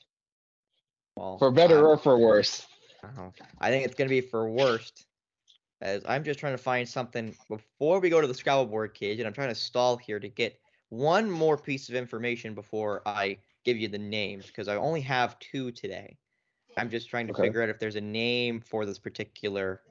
[1.18, 2.66] Well, for better or for worse.
[3.04, 3.32] Uh-huh.
[3.60, 5.08] I think it's gonna be for worst.
[5.82, 9.20] As I'm just trying to find something before we go to the Scrabble board cage,
[9.20, 13.42] and I'm trying to stall here to get one more piece of information before I
[13.64, 16.20] give you the names, because I only have two today.
[16.78, 17.52] I'm just trying to Okay.
[17.52, 19.84] figure out if there's a name for this particular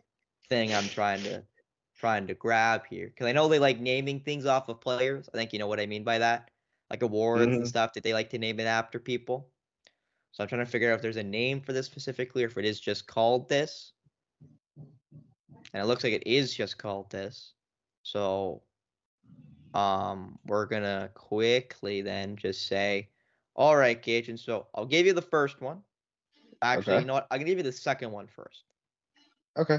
[0.49, 1.47] thing I'm trying to
[1.95, 3.09] trying to grab here.
[3.09, 5.29] Because I know they like naming things off of players.
[5.35, 6.51] I think you know what I mean by that.
[6.91, 7.69] Like awards and Mhm.
[7.69, 9.53] stuff that they like to name it after people.
[10.33, 12.59] So I'm trying to figure out if there's a name for this specifically or if
[12.59, 13.93] it is just called this.
[15.73, 17.55] And it looks like it is just called this.
[18.03, 18.63] So
[19.75, 23.09] um we're gonna quickly then just say,
[23.55, 24.39] all right, Kajan.
[24.39, 25.83] So I'll give you the first one.
[26.63, 27.01] Actually, Okay.
[27.01, 27.27] you know what?
[27.31, 28.65] I'll give you the second one first.
[29.57, 29.79] Okay.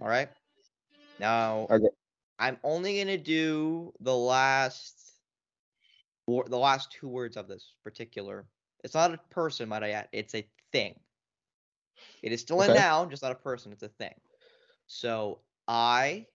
[0.00, 0.28] All right.
[1.18, 1.88] Now Okay.
[2.38, 5.00] I'm only gonna do the last
[6.26, 8.46] the last two words of this particular.
[8.82, 10.08] It's not a person, might I add.
[10.12, 10.98] It's a thing.
[12.22, 13.72] It is still a noun, just not a person.
[13.72, 14.14] It's a thing.
[14.86, 16.26] So I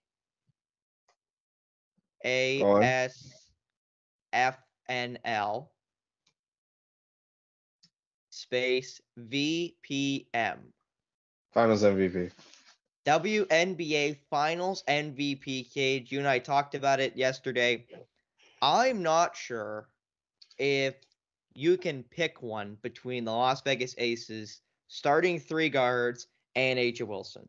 [2.25, 2.61] A.
[2.63, 3.33] S
[4.33, 4.57] F
[4.87, 5.71] N L
[8.29, 10.59] space V P M.
[11.53, 12.31] Finals MVP.
[13.05, 16.11] WNBA Finals MVP Cage.
[16.11, 17.85] You and I talked about it yesterday.
[18.61, 19.89] I'm not sure
[20.57, 20.95] if
[21.53, 27.47] you can pick one between the Las Vegas Aces starting three guards and A'ja Wilson.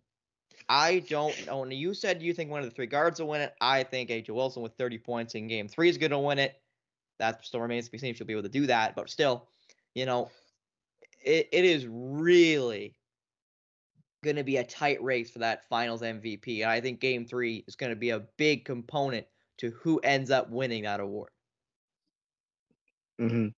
[0.71, 1.64] I don't know.
[1.64, 3.55] You said you think one of the three guards will win it.
[3.61, 6.55] I think A'ja Wilson with 30 points in game three is going to win it.
[7.18, 8.95] That still remains to be seen if she'll be able to do that.
[8.95, 9.49] But still,
[9.95, 10.31] you know,
[11.25, 12.95] it, it is really
[14.23, 16.62] going to be a tight race for that finals MVP.
[16.62, 19.27] And I think game three is going to be a big component
[19.59, 21.31] to who ends up winning that award.
[23.18, 23.49] hmm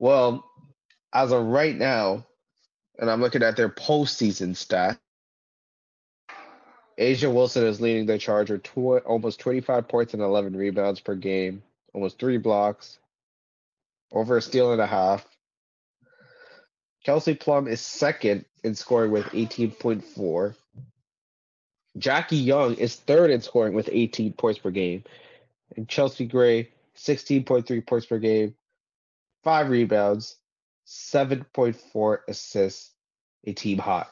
[0.00, 0.44] Well,
[1.12, 2.26] as of right now,
[3.00, 4.98] and I'm looking at their postseason stat,
[6.98, 11.14] A'ja Wilson is leading the charge with tw- almost 25 points and 11 rebounds per
[11.14, 11.62] game,
[11.94, 12.98] almost three blocks,
[14.12, 15.26] over a steal and a half.
[17.02, 20.54] Kelsey Plum is second in scoring with 18.4.
[21.96, 25.02] Jackie Young is third in scoring with 18 points per game.
[25.74, 28.54] And Chelsea Gray, 16.3 points per game,
[29.42, 30.36] five rebounds,
[30.90, 32.90] 7.4 assists,
[33.44, 34.10] a team hot.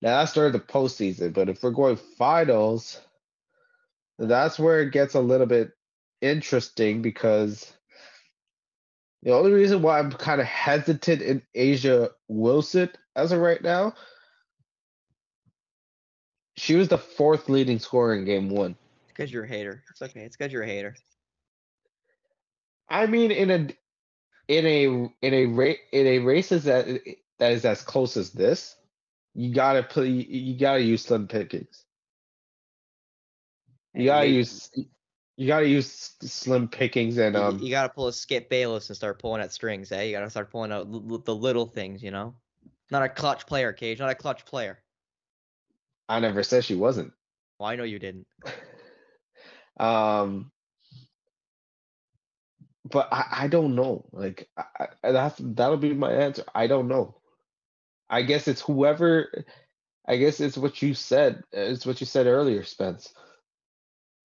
[0.00, 3.00] Now that's during the postseason, but if we're going finals,
[4.18, 5.72] that's where it gets a little bit
[6.20, 7.72] interesting because
[9.24, 13.94] the only reason why I'm kind of hesitant in A'ja Wilson as of right now,
[16.56, 18.76] she was the fourth leading scorer in game one.
[19.08, 19.82] Because you're a hater.
[19.90, 20.20] It's okay.
[20.20, 20.94] It's because you're a hater.
[22.88, 23.68] I mean, in a
[24.48, 24.84] in a
[25.26, 26.86] in a race in a race is that
[27.38, 28.76] that is as close as this,
[29.34, 31.84] you gotta put you, gotta use slim pickings.
[33.94, 34.70] You And gotta you- use
[35.36, 35.90] you gotta use
[36.22, 39.52] slim pickings and You, um you gotta pull a Skip Bayless and start pulling at
[39.52, 40.02] strings, eh?
[40.04, 42.34] You gotta start pulling out l- the little things, you know.
[42.90, 43.98] Not a clutch player, Cage.
[43.98, 44.82] Not a clutch player.
[46.08, 47.12] I never said she wasn't.
[47.58, 48.26] Well, I know you didn't.
[49.78, 50.50] Um,
[52.90, 54.04] but I, I don't know.
[54.12, 56.44] Like I, that's that'll be my answer.
[56.54, 57.16] I don't know.
[58.08, 59.44] I guess it's whoever.
[60.06, 61.42] I guess it's what you said.
[61.52, 63.12] It's what you said earlier, Spence.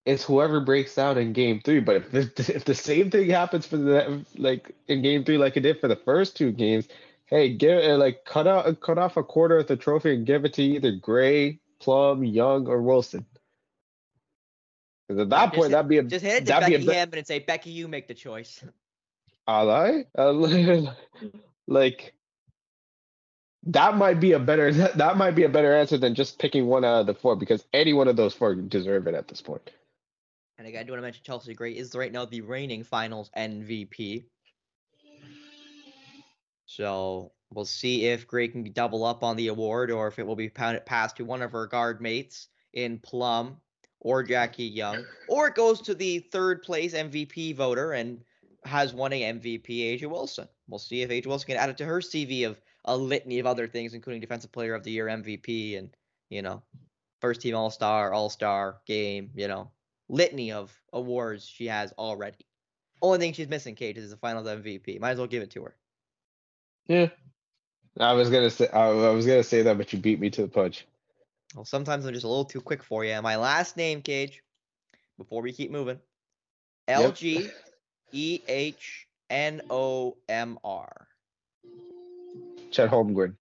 [0.06, 1.80] It's whoever breaks down in game three.
[1.80, 5.58] But if the, if the same thing happens for the like in game three, like
[5.58, 6.88] it did for the first two games,
[7.26, 10.46] hey, give uh, like cut out cut off a quarter of the trophy and give
[10.46, 13.26] it to either Gray, Plum, Young, or Wilson.
[15.12, 16.88] 'Cause at that Just point, that'd be a Just it to that'd be a Becky
[16.88, 18.64] be- Hammond and say, Becky, you make the choice.
[19.46, 20.06] Are I?
[20.18, 20.32] Uh,
[21.68, 22.14] like
[23.64, 26.68] that might be a better that, that might be a better answer than just picking
[26.68, 29.42] one out of the four because any one of those four deserve it at this
[29.42, 29.72] point.
[30.58, 33.30] And again, I do want to mention Chelsea Gray is right now the reigning finals
[33.36, 34.24] MVP.
[36.68, 40.38] So we'll see if Gray can double up on the award or if it will
[40.38, 43.58] be passed to one of her guard mates in Plum
[44.02, 48.20] or Jackie Young, or it goes to the third place MVP voter and
[48.66, 50.48] has won a MVP, A'ja Wilson.
[50.68, 53.46] We'll see if A'ja Wilson can add it to her CV of a litany of
[53.46, 55.90] other things, including Defensive Player of the Year, MVP, and
[56.30, 56.64] you know,
[57.22, 59.70] first team All Star, All Star game, you know,
[60.10, 62.46] litany of awards she has already.
[63.04, 65.00] Only thing she's missing, Kate, is the Finals MVP.
[65.00, 65.76] Might as well give it to her.
[66.88, 67.10] Yeah.
[68.00, 70.42] I was gonna say I, I was gonna say that, but you beat me to
[70.44, 70.86] the punch.
[71.56, 73.22] Well, sometimes I'm just a little too quick for you.
[73.22, 74.42] My last name, Cage,
[75.18, 76.00] before we keep moving,
[76.88, 77.12] L.
[77.12, 77.50] G
[78.14, 81.08] E H N O M R.
[82.72, 83.36] Chet Holmgren.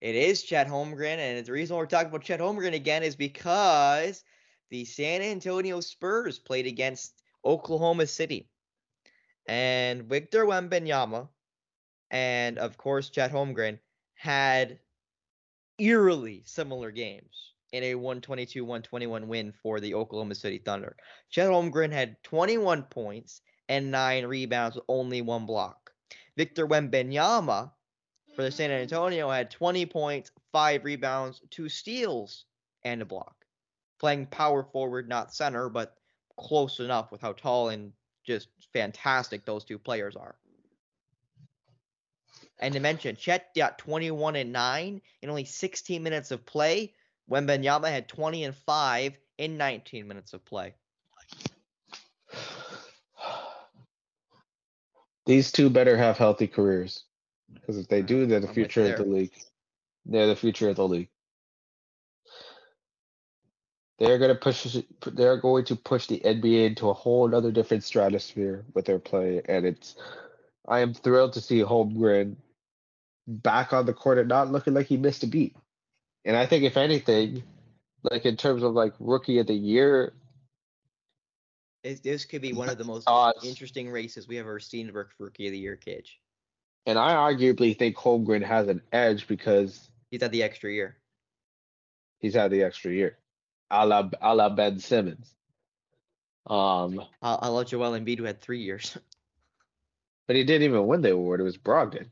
[0.00, 4.24] It is Chet Holmgren, and the reason we're talking about Chet Holmgren again is because
[4.70, 8.48] the San Antonio Spurs played against Oklahoma City,
[9.46, 11.28] and Victor Wembanyama,
[12.10, 13.78] and of course Chet Holmgren
[14.14, 14.78] had
[15.78, 20.96] eerily similar games in a 122-121 win for the Oklahoma City Thunder.
[21.30, 25.90] Chet Holmgren had 21 points and nine rebounds with only one block.
[26.36, 27.70] Victor Wembanyama
[28.34, 32.44] for the San Antonio had 20 points, five rebounds, two steals,
[32.84, 33.34] and a block.
[33.98, 35.96] Playing power forward, not center, but
[36.38, 37.92] close enough with how tall and
[38.24, 40.36] just fantastic those two players are.
[42.60, 46.94] And to mention, Chet got 21 and 9 in only 16 minutes of play,
[47.26, 50.74] when Benyama had 20 and 5 in 19 minutes of play.
[55.26, 57.04] These two better have healthy careers.
[57.52, 59.34] Because if they do, they're the I'm future of the league.
[60.06, 61.10] They're the future of the league.
[63.98, 64.76] They're gonna push.
[65.12, 69.42] They're going to push the NBA into a whole other different stratosphere with their play,
[69.46, 69.96] and it's.
[70.66, 72.36] I am thrilled to see Holmgren
[73.28, 75.54] back on the court and not looking like he missed a beat.
[76.24, 77.42] And I think if anything,
[78.02, 80.14] like in terms of like rookie of the year,
[81.84, 83.08] This, this could be one of the most
[83.44, 86.18] interesting races we have ever seen for Rookie of the Year, Cage.
[86.86, 90.96] and I arguably think Holmgren has an edge because He's had the extra year.
[92.18, 93.18] he's had the extra year,
[93.70, 95.34] a la, a la Ben Simmons.
[96.46, 98.96] Um, I'll, I'll let Joel Embiid, who had three years.
[100.26, 101.40] but he didn't even win the award.
[101.40, 102.06] It was Brogdon.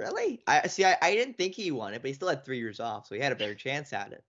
[0.00, 0.40] Really?
[0.46, 0.84] I see.
[0.86, 3.14] I, I didn't think he won it, but he still had three years off, so
[3.14, 4.24] he had a better chance at it.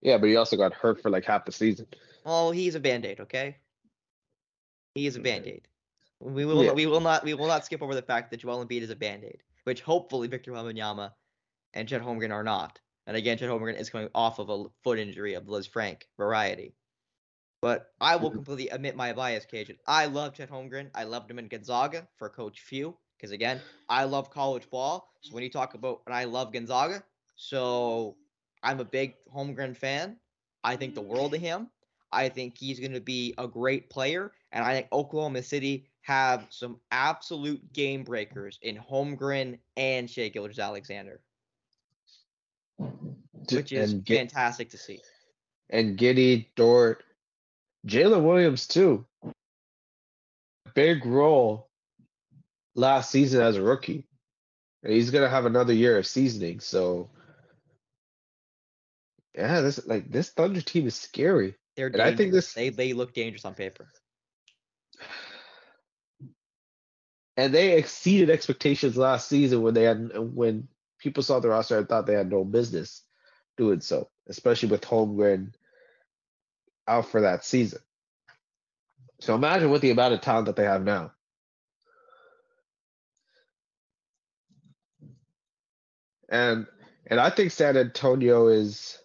[0.00, 1.86] Yeah, but he also got hurt for like half the season.
[2.24, 3.58] Oh, he's a band aid, okay?
[4.94, 5.68] He is a band aid.
[6.18, 6.72] We will Yeah.
[6.72, 8.96] we will not we will not skip over the fact that Joel Embiid is a
[8.96, 11.12] band aid, which hopefully Victor Wembanyama
[11.74, 12.80] and Chet Holmgren are not.
[13.06, 16.74] And again, Chet Holmgren is coming off of a foot injury of Lisfranc variety.
[17.60, 18.36] But I will Mhm.
[18.36, 19.78] completely admit my bias, Kajan.
[19.86, 20.90] I love Chet Holmgren.
[20.94, 22.96] I loved him in Gonzaga for Coach Few.
[23.20, 25.12] Because again, I love college ball.
[25.20, 27.02] So when you talk about, and I love Gonzaga,
[27.36, 28.16] so
[28.62, 30.16] I'm a big Holmgren fan.
[30.64, 31.68] I think the world of him.
[32.12, 36.46] I think he's going to be a great player, and I think Oklahoma City have
[36.50, 41.20] some absolute game breakers in Holmgren and Shai Gilgeous-Alexander,
[43.52, 45.00] which is fantastic to see.
[45.68, 47.04] and Giddey, Dort,
[47.86, 49.04] Jalen Williams too.
[50.74, 51.69] Big role
[52.74, 54.06] last season as a rookie.
[54.82, 56.60] And he's gonna have another year of seasoning.
[56.60, 57.10] So
[59.34, 61.54] yeah, this like this Thunder team is scary.
[61.76, 63.88] They're And I think this- they they look dangerous on paper.
[67.36, 70.68] And they exceeded expectations last season when they had when
[70.98, 73.02] people saw the roster and thought they had no business
[73.56, 75.54] doing so, especially with Holmgren
[76.86, 77.80] out for that season.
[79.20, 81.12] So imagine with the amount of talent that they have now.
[86.30, 86.66] And
[87.06, 88.98] and I think San Antonio is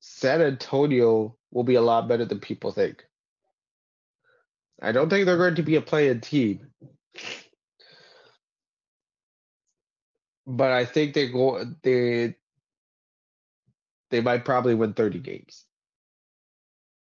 [0.00, 3.04] San Antonio will be a lot better than people think.
[4.82, 6.68] I don't think they're going to be a play-in team.
[10.46, 12.36] But I think they go they
[14.10, 15.66] they might probably win 30 games.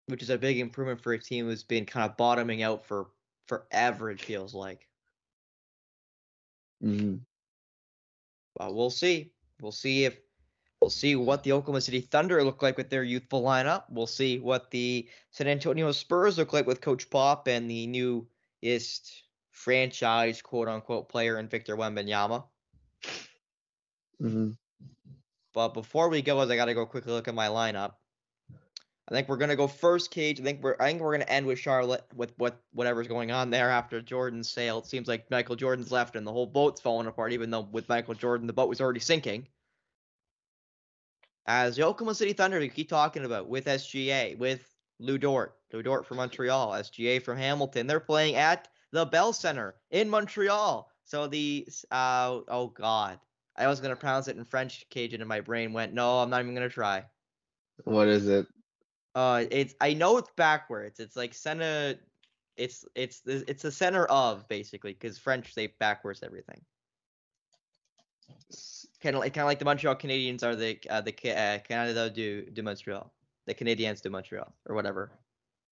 [0.08, 3.08] which is a big improvement for a team who's been kind of bottoming out for
[3.50, 4.12] forever.
[4.12, 4.88] It feels like.
[6.82, 7.26] Mhm.
[8.56, 9.34] But we'll see.
[9.60, 10.18] We'll see if
[10.80, 13.84] we'll see what the Oklahoma City Thunder look like with their youthful lineup.
[13.90, 19.24] We'll see what the San Antonio Spurs look like with Coach Pop and the newest
[19.52, 22.48] franchise quote unquote player in Victor Wembanyama.
[24.22, 24.58] Mhm.
[25.54, 27.99] But before we go, as I gotta go quickly look at my lineup.
[29.10, 30.40] I think we're gonna go first, Cage.
[30.40, 33.50] I think we're I think we're gonna end with Charlotte with what whatever's going on
[33.50, 34.80] there after Jordan's sale.
[34.80, 37.90] It seems like Michael Jordan's left and the whole boat's falling apart, even though with
[37.90, 39.48] Michael Jordan the boat was already sinking.
[41.48, 44.64] As the Oklahoma City Thunder, we keep talking about with SGA, with
[45.00, 47.88] Lu Dort, Lu Dort from Montreal, SGA from Hamilton.
[47.88, 50.92] They're playing at the Bell Center in Montreal.
[51.06, 53.20] So the uh oh god,
[53.58, 56.42] I was gonna pronounce it in French, Kajan, and my brain went, no, I'm not
[56.42, 57.06] even gonna try.
[57.86, 58.46] What is it?
[59.20, 61.02] Uh, it's I know it's backwards.
[61.02, 61.96] It's like center.
[62.56, 66.62] It's it's the it's the center of basically because French say backwards everything.
[69.04, 72.10] Kind of like kind of like the Montreal Canadiens are the uh, the uh, Canada
[72.10, 73.12] du de Montreal,
[73.46, 75.12] the Canadiens de Montreal or whatever,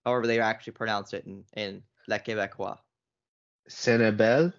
[0.06, 2.78] however they actually pronounce it in in La Québécois.
[3.70, 4.52] Senebel?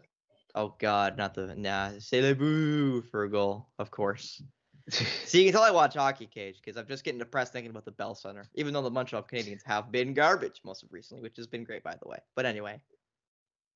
[0.54, 1.90] Oh God, not the nah.
[1.98, 4.42] C'est le for a goal, of course.
[5.24, 7.84] See, you can tell I watch hockey, Cage, because I'm just getting depressed thinking about
[7.84, 8.48] the Bell Center.
[8.54, 11.82] Even though the Montreal Canadiens have been garbage most of recently, which has been great,
[11.82, 12.18] by the way.
[12.34, 12.80] But anyway,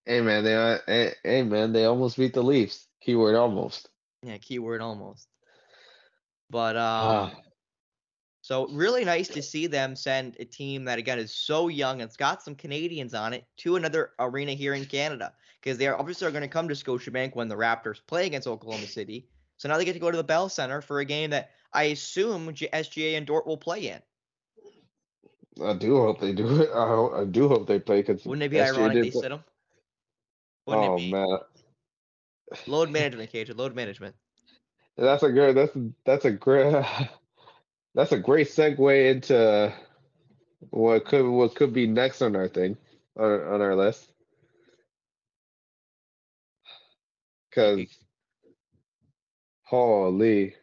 [0.07, 2.89] hey man, they are, hey, hey man, they almost beat the Leafs.
[3.03, 3.89] Keyword almost.
[4.23, 5.29] yeah, keyword almost.
[6.51, 7.33] But um, Ah,
[8.43, 12.09] so really nice to see them send a team that again is so young and
[12.09, 15.97] it's got some Canadians on it to another arena here in Canada because they are
[15.99, 19.29] obviously are going to come to Scotiabank when the Raptors play against Oklahoma City.
[19.63, 21.85] So now they get to go to the Bell Center for a game that I
[21.85, 24.03] assume G- SGA and Dort will play in.
[25.65, 26.71] I do hope they do it.
[26.71, 28.03] I, ho- I do hope they play.
[28.03, 29.45] Cause Wouldn't it be SGA ironic they play- sit them?
[30.67, 31.39] Wouldn't Oh man,
[32.67, 33.51] Load management, Cage.
[33.51, 34.17] Load management.
[34.97, 35.57] that's a good.
[35.57, 36.85] That's that's a great.
[37.95, 39.71] That's a great segue into
[40.71, 42.79] what could what could be next on our thing
[43.19, 44.11] on on our list.
[47.55, 47.87] Cause
[49.73, 50.55] holy,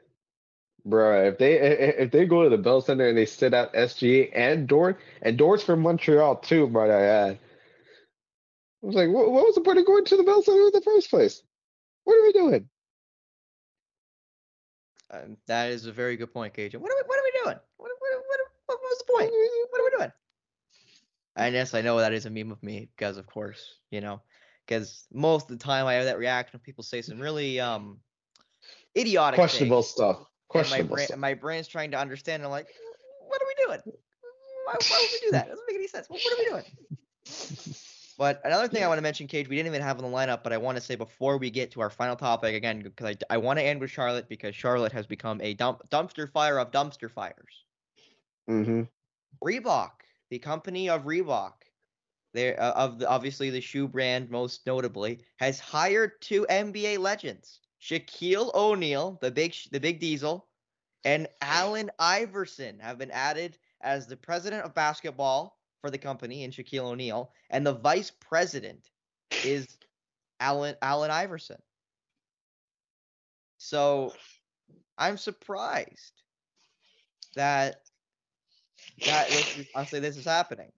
[0.87, 4.29] bruh, if they if they go to the Bell Center and they sit out SGA
[4.35, 7.39] and Dort and Dort's from Montreal too, might I add.
[8.83, 10.71] I was like, what, what was the point of going to the Bell Center in
[10.71, 11.41] the first place?
[12.03, 12.69] What are we doing?
[15.11, 16.75] Um, that is a very good point, Cage.
[16.75, 17.59] What are we, what are we doing?
[17.77, 19.31] What, what, what, what was the point?
[19.71, 20.11] What are we doing?
[21.35, 24.21] And yes, I know that is a meme of me because, of course, you know,
[24.67, 27.99] because most of the time I have that reaction when people say some really um
[28.99, 30.17] idiotic Questionable stuff.
[30.17, 31.19] and my Questionable brain, stuff.
[31.19, 32.43] my brain's trying to understand.
[32.43, 32.67] I'm like,
[33.27, 33.81] what are we doing?
[34.65, 35.47] Why, why would we do that?
[35.47, 36.09] It doesn't make any sense.
[36.09, 37.75] What, what are we doing?
[38.19, 40.43] But another thing I want to mention, Cage, we didn't even have on the lineup,
[40.43, 43.35] but I want to say before we get to our final topic again, because I,
[43.35, 46.69] I want to end with Charlotte because Charlotte has become a dump, dumpster fire of
[46.69, 47.63] dumpster fires.
[48.49, 48.81] Mm-hmm.
[49.41, 49.91] Reebok,
[50.31, 51.53] the company of Reebok,
[52.33, 57.61] there uh, of the, obviously the shoe brand most notably, has hired two NBA legends,
[57.81, 60.45] Shaquille O'Neal, the big the big Diesel,
[61.05, 66.51] and Allen Iverson have been added as the president of basketball for the company in
[66.51, 68.89] Shaquille O'Neal, and the vice president
[69.43, 69.77] is
[70.39, 71.61] Allen Allen Iverson.
[73.57, 74.13] So
[74.97, 76.23] I'm surprised
[77.35, 77.81] that
[79.05, 80.71] that this is, I'll say this is happening.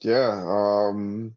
[0.00, 0.42] Yeah.
[0.46, 1.36] Um.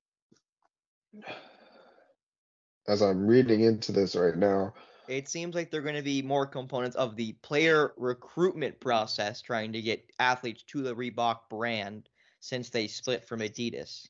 [2.91, 4.73] As I'm reading into this right now,
[5.07, 9.71] It seems like they're going to be more components of the player recruitment process, trying
[9.71, 12.09] to get athletes to the Reebok brand
[12.41, 14.09] since they split from Adidas.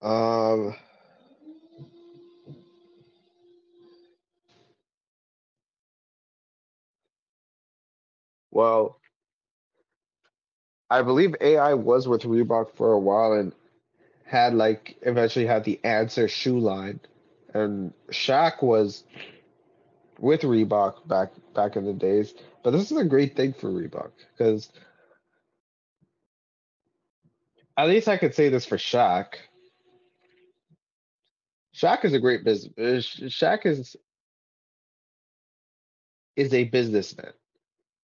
[0.00, 0.74] um.
[8.50, 8.98] Well,
[10.90, 13.52] I believe AI was with Reebok for a while and
[14.32, 17.00] had like eventually had the answer shoe line.
[17.52, 19.04] And Shaq was
[20.18, 22.32] with Reebok back back in the days.
[22.64, 24.70] But this is a great thing for Reebok because
[27.76, 29.34] at least I could say this for Shaq.
[31.76, 32.74] Shaq is a great business.
[33.28, 33.96] Shaq is
[36.36, 37.32] is a businessman.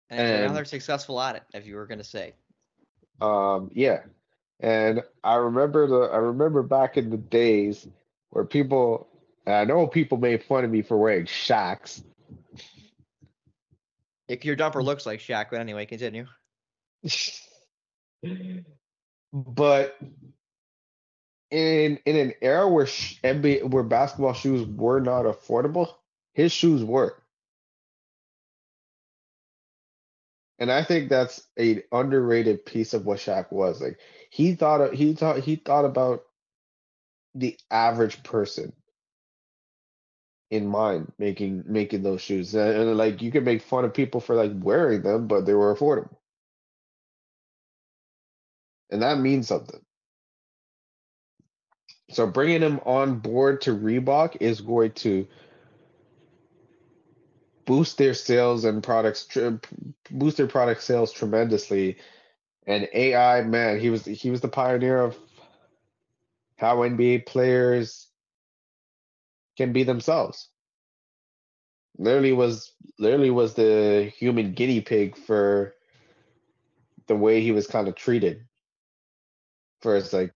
[0.09, 2.34] And, And- they're successful at it, if you were going to say.
[3.21, 4.01] Um, yeah.
[4.60, 7.88] And I remember the I remember back in the days
[8.30, 9.08] where people
[9.45, 12.03] and I know people made fun of me for wearing Shaqs.
[14.28, 16.26] If your jumper looks like Shaq, but anyway, continue.
[19.34, 19.97] but
[21.51, 25.93] in in an era where sh- NBA where basketball shoes were not affordable,
[26.34, 27.22] his shoes were.
[30.60, 33.82] And I think that's a underrated piece of what Shaq was.
[33.82, 33.99] Like
[34.30, 36.24] he thought he thought he thought about
[37.34, 38.74] the average person
[40.51, 42.56] in mind making making those shoes.
[42.56, 45.53] And, and like you can make fun of people for like wearing them, but they
[45.53, 46.16] were affordable.
[48.89, 49.82] And that means something.
[52.12, 55.28] So bringing him on board to Reebok is going to
[57.66, 59.28] boost their sales and products,
[60.11, 61.97] boost their product sales tremendously.
[62.68, 65.18] And AI, man, he was he was the pioneer of
[66.57, 68.07] how NBA players
[69.57, 70.49] can be themselves.
[71.97, 75.76] Literally was literally was the human guinea pig for
[77.07, 78.45] the way he was kind of treated
[79.82, 80.34] for his like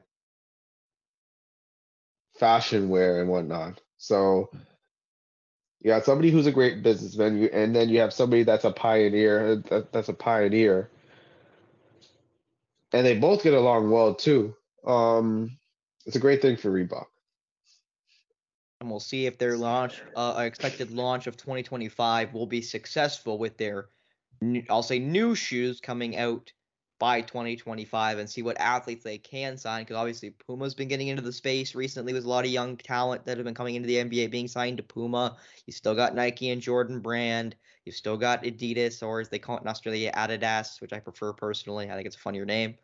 [2.40, 3.82] fashion wear and whatnot.
[3.98, 4.50] So
[5.82, 9.58] you got somebody who's a great businessman, and then you have somebody that's a pioneer.
[9.70, 10.90] That, that's a pioneer,
[12.92, 14.56] and they both get along well too.
[14.86, 15.58] Um,
[16.06, 17.06] it's a great thing for Reebok.
[18.82, 23.58] And we'll see if their launch, uh, expected launch of 2025 will be successful with
[23.58, 23.90] their,
[24.70, 26.52] I'll say, new shoes coming out
[27.00, 29.84] by 2025 and see what athletes they can sign.
[29.84, 33.26] Because obviously, Puma's been getting into the space recently with a lot of young talent
[33.26, 35.38] that have been coming into the NBA being signed to Puma.
[35.66, 37.56] You still got Nike and Jordan Brand.
[37.86, 41.34] You've still got Adidas, or as they call it in Australia, Adidas, which I prefer
[41.34, 41.90] personally.
[41.90, 42.76] I think it's a funnier name.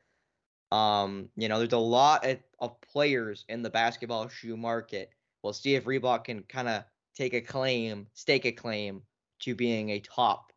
[0.72, 5.12] Um, you know, there's a lot of, of players in the basketball shoe market.
[5.44, 6.86] We'll see if Reebok can kind of
[7.16, 9.04] take a claim, stake a claim
[9.42, 10.52] to being a top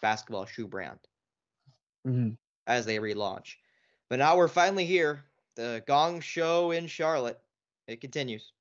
[0.00, 0.98] basketball shoe brand
[2.68, 3.54] as they relaunch.
[4.08, 5.24] But now we're finally here.
[5.56, 7.40] The Gong Show in Charlotte.
[7.88, 8.52] It continues.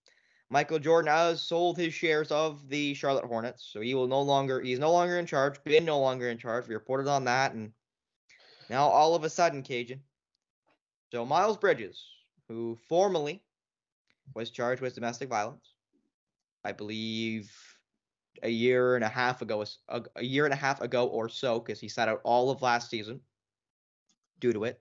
[0.49, 4.61] Michael Jordan has sold his shares of the Charlotte Hornets, so he will no longer
[4.61, 6.67] he's no longer in charge, been no longer in charge.
[6.67, 7.73] We reported on that, and
[8.69, 9.99] now all of a sudden, Kajan.
[11.11, 12.01] So Miles Bridges,
[12.47, 13.43] who formerly
[14.33, 15.73] was charged with domestic violence,
[16.63, 17.51] I believe
[18.41, 21.59] a year and a half ago, a, a year and a half ago or so,
[21.59, 23.19] because he sat out all of last season
[24.39, 24.79] due to it.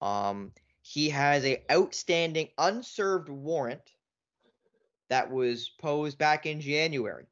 [0.00, 0.52] Um,
[0.82, 3.92] he has a outstanding unserved warrant
[5.08, 7.26] that was posed back in January.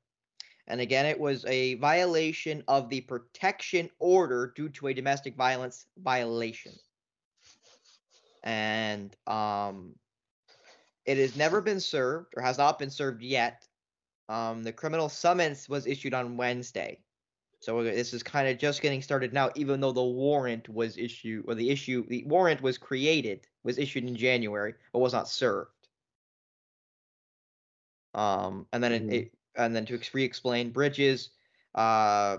[0.66, 5.86] And again, it was a violation of the protection order due to a domestic violence
[5.99, 6.72] violation.
[8.42, 9.95] And um,
[11.05, 13.66] it has never been served or has not been served yet.
[14.28, 16.99] Um, the criminal summons was issued on Wednesday.
[17.64, 21.46] So this is kind of just getting started now, even though the warrant was issued,
[21.48, 25.70] or the issue, the warrant was created, was issued in January, but was not served.
[28.12, 29.12] Um, and then it, Mhm.
[29.12, 31.30] it and then to re-explain, Bridges
[31.74, 32.38] uh,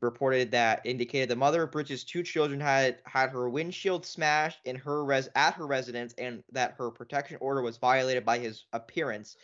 [0.00, 4.76] reported that indicated the mother of Bridges' two children had had her windshield smashed in
[4.76, 9.36] her res at her residence, and that her protection order was violated by his appearance.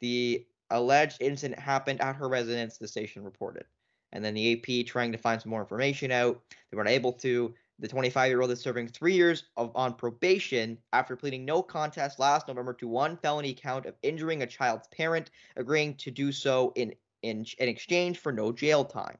[0.00, 2.78] The alleged incident happened at her residence.
[2.78, 3.66] The station reported.
[4.12, 6.40] And then the AP trying to find some more information out.
[6.70, 7.54] They weren't able to.
[7.78, 12.18] The 25 year old is serving three years of, on probation after pleading no contest
[12.18, 16.72] last November to one felony count of injuring a child's parent, agreeing to do so
[16.76, 19.18] in, in, in exchange for no jail time.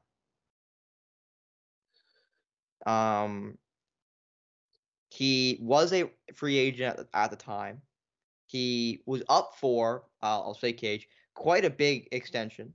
[2.85, 3.57] Um,
[5.09, 7.81] he was a free agent at the, at the time.
[8.47, 12.73] He was up for, uh, I'll say Cage, quite a big extension.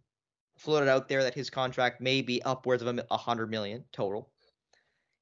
[0.59, 4.29] Floated out there that his contract may be upwards of a, hundred million total.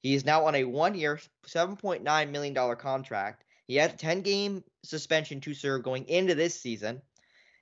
[0.01, 3.43] He is now on a one-year, seven point nine million dollar contract.
[3.67, 7.01] He had a ten-game suspension to serve going into this season,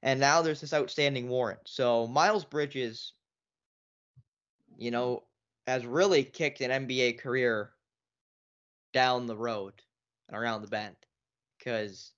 [0.04, 1.60] and now there's this outstanding warrant.
[1.66, 3.14] So Miles Bridges,
[4.78, 5.24] you know,
[5.68, 7.72] has really kicked an NBA career
[8.94, 9.74] down the road
[10.28, 10.96] and around the bend.
[11.58, 12.14] Because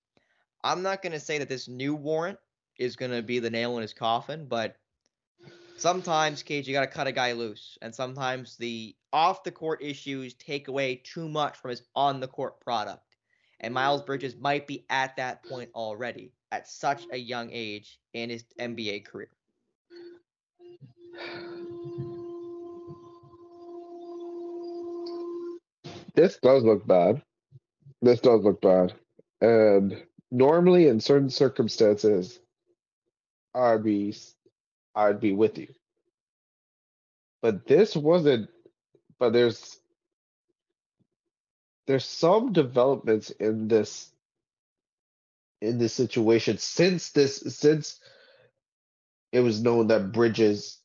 [0.64, 2.38] I'm not going to say that this new warrant
[2.78, 4.76] is going to be the nail in his coffin, but
[5.78, 7.78] sometimes, Cage, you got to cut a guy loose.
[7.82, 12.28] And sometimes the off the court issues take away too much from his on the
[12.28, 13.16] court product.
[13.60, 18.30] And Miles Bridges might be at that point already at such a young age in
[18.30, 19.30] his NBA career.
[26.14, 27.22] This does look bad.
[28.02, 28.94] This does look bad.
[29.42, 32.40] And normally in certain circumstances,
[33.84, 34.16] be
[34.98, 35.70] I'd be with you.
[37.42, 38.50] But this wasn't
[39.20, 39.80] but there's
[41.88, 44.12] there's some developments in this
[45.62, 48.00] in this situation since this since
[49.32, 50.80] it was known that Bridges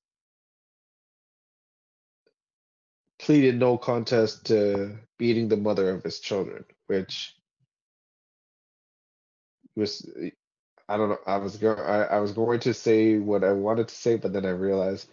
[3.20, 7.34] pleaded no contest to beating the mother of his children, which
[9.76, 10.08] was
[10.88, 11.18] I don't know.
[11.26, 14.32] I was go I, I was going to say what I wanted to say, but
[14.32, 15.08] then I realized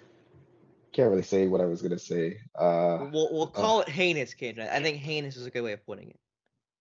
[0.91, 2.37] can't really say what I was gonna say.
[2.57, 4.59] Uh, we'll we'll call uh, it heinous, Cage.
[4.59, 6.19] I think heinous is a good way of putting it.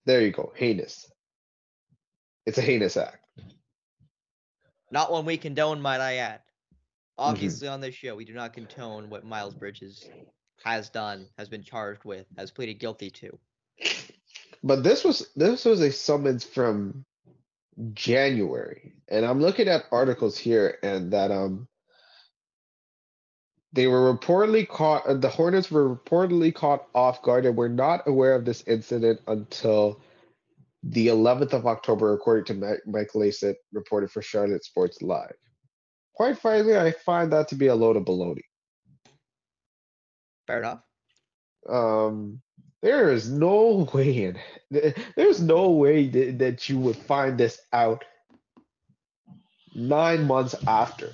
[0.07, 1.11] There you go, heinous.
[2.47, 3.25] It's a heinous act.
[4.91, 6.39] Not one we condone, might I add.
[6.39, 7.31] Mm-hmm.
[7.31, 7.75] Obviously, mm-hmm.
[7.75, 10.09] on this show, we do not condone what Miles Bridges
[10.65, 13.39] has done, has been charged with, has pleaded guilty to.
[14.65, 17.05] But this was this was a summons from
[17.93, 21.69] January, and I'm looking at articles here, and that um
[23.73, 25.07] they were reportedly caught.
[25.07, 29.21] Uh, the Hornets were reportedly caught off guard and were not aware of this incident
[29.27, 30.01] until
[30.83, 35.35] the 11th of October, according to Mike Lacet, reported for Charlotte Sports Live.
[36.15, 38.43] Quite frankly, I find that to be a load of baloney.
[40.47, 40.81] Fair enough.
[41.69, 42.41] Um,
[42.83, 44.39] there is no way in
[45.17, 48.05] there's no way that, that you would find this out
[49.75, 51.13] nine months after.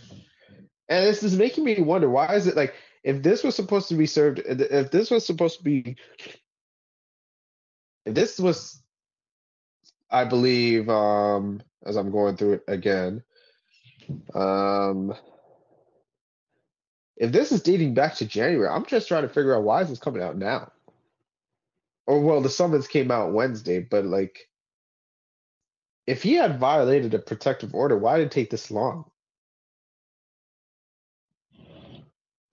[0.88, 3.94] And this is making me wonder why is it like if this was supposed to
[3.94, 5.96] be served if this was supposed to be
[8.04, 8.82] if this was
[10.10, 13.22] I believe um as I'm going through it again
[14.34, 15.14] um
[17.16, 19.88] if this is dating back to January, I'm just trying to figure out why is
[19.88, 20.72] this coming out now?
[22.06, 24.48] Or well, the summons came out Wednesday, but like
[26.06, 29.10] if he had violated a protective order, why did it take this long?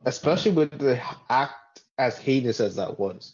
[0.05, 3.33] Especially with the act as heinous as that was.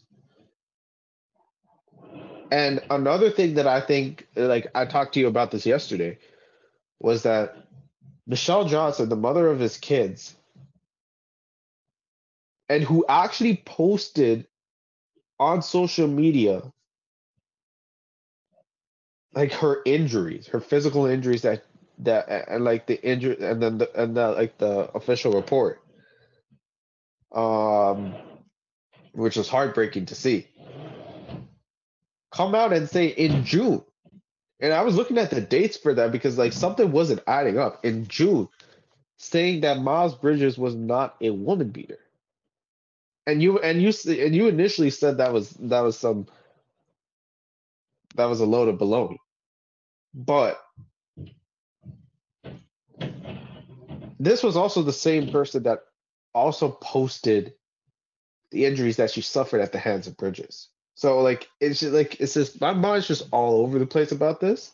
[2.52, 6.18] And another thing that I think, like I talked to you about this yesterday,
[7.00, 7.56] was that
[8.30, 10.36] Mychelle Johnson, the mother of his kids,
[12.70, 14.48] and who actually posted
[15.40, 16.62] on social media
[19.34, 21.64] like her injuries, her physical injuries that
[22.00, 25.82] that and like the injury and then the and the like the official report.
[27.32, 28.16] Um
[29.14, 30.48] which was heartbreaking to see.
[32.32, 33.84] Come out and say in June.
[34.60, 37.86] And I was looking at the dates for that because like something wasn't adding up
[37.86, 38.48] in June,
[39.18, 42.00] saying that Miles Bridges was not a woman beater
[43.28, 46.26] and you and you and you initially said that was that was some
[48.16, 49.18] that was a load of baloney
[50.16, 50.60] but
[54.20, 55.82] this was also the same person that
[56.34, 57.54] also posted
[58.52, 60.70] the injuries that she suffered at the hands of Bridges.
[60.96, 64.40] So like it's just like it's just my mind's just all over the place about
[64.40, 64.72] this.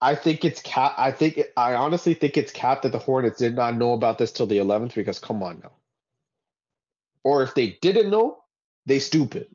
[0.00, 0.94] I think it's cap.
[0.96, 4.18] I think it, I honestly think it's cap that the Hornets did not know about
[4.18, 5.72] this till the 11th because come on now
[7.24, 8.42] or if they didn't know,
[8.86, 9.48] they stupid.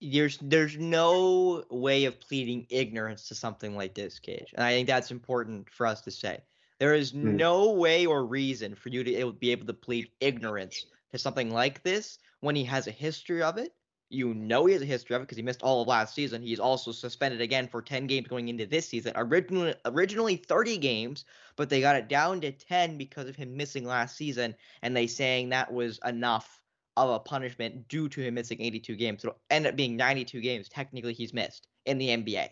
[0.00, 4.88] There's there's no way of pleading ignorance to something like this, Cage, and I think
[4.88, 6.40] that's important for us to say.
[6.78, 7.36] There is Hmm.
[7.36, 11.82] no way or reason for you to be able to plead ignorance to something like
[11.82, 13.74] this when he has a history of it.
[14.10, 16.42] You know he has a history of it because he missed all of last season.
[16.42, 19.12] He's also suspended again for 10 games going into this season.
[19.14, 21.24] Originally, originally 30 games,
[21.56, 25.06] but they got it down to 10 because of him missing last season, and they
[25.06, 26.60] saying that was enough
[26.96, 29.22] of a punishment due to him missing 82 games.
[29.22, 32.48] So it'll end up being 92 games technically he's missed in the NBA.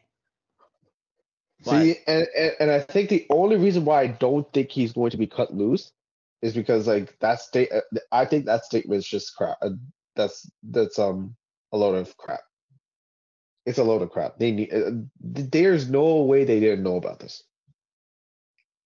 [1.64, 4.92] But- See, and, and and I think the only reason why I don't think he's
[4.92, 5.90] going to be cut loose
[6.40, 7.72] is because like that state.
[7.72, 7.80] uh,
[8.12, 9.58] I think that statement is just crap.
[9.60, 9.70] Uh,
[10.14, 11.34] That's that's um
[11.72, 12.40] a load of crap.
[13.66, 14.38] It's a load of crap.
[14.38, 14.72] They need.
[14.72, 14.90] Uh,
[15.20, 17.42] there's no way they didn't know about this.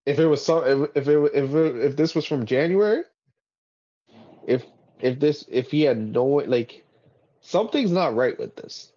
[0.06, 3.04] If it was some, if if it, if it, if this was from January,
[4.46, 4.64] if
[5.00, 6.84] if this if he had no like
[7.40, 8.90] something's not right with this.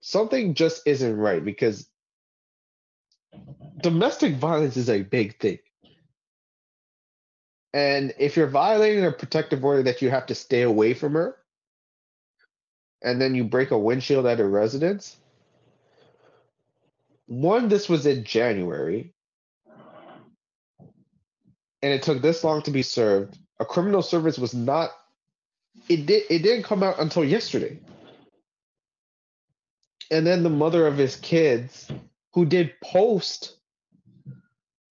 [0.00, 1.88] Something just isn't right because
[3.80, 5.58] domestic violence is a big thing.
[7.72, 11.36] And if you're violating a protective order that you have to stay away from her,
[13.02, 15.16] and then you break a windshield at a residence,
[17.26, 19.12] one, this was in January,
[21.82, 23.38] and it took this long to be served.
[23.58, 24.90] A criminal service was not.
[25.88, 26.24] It did.
[26.30, 27.80] It didn't come out until yesterday.
[30.10, 31.90] And then the mother of his kids,
[32.34, 33.56] who did post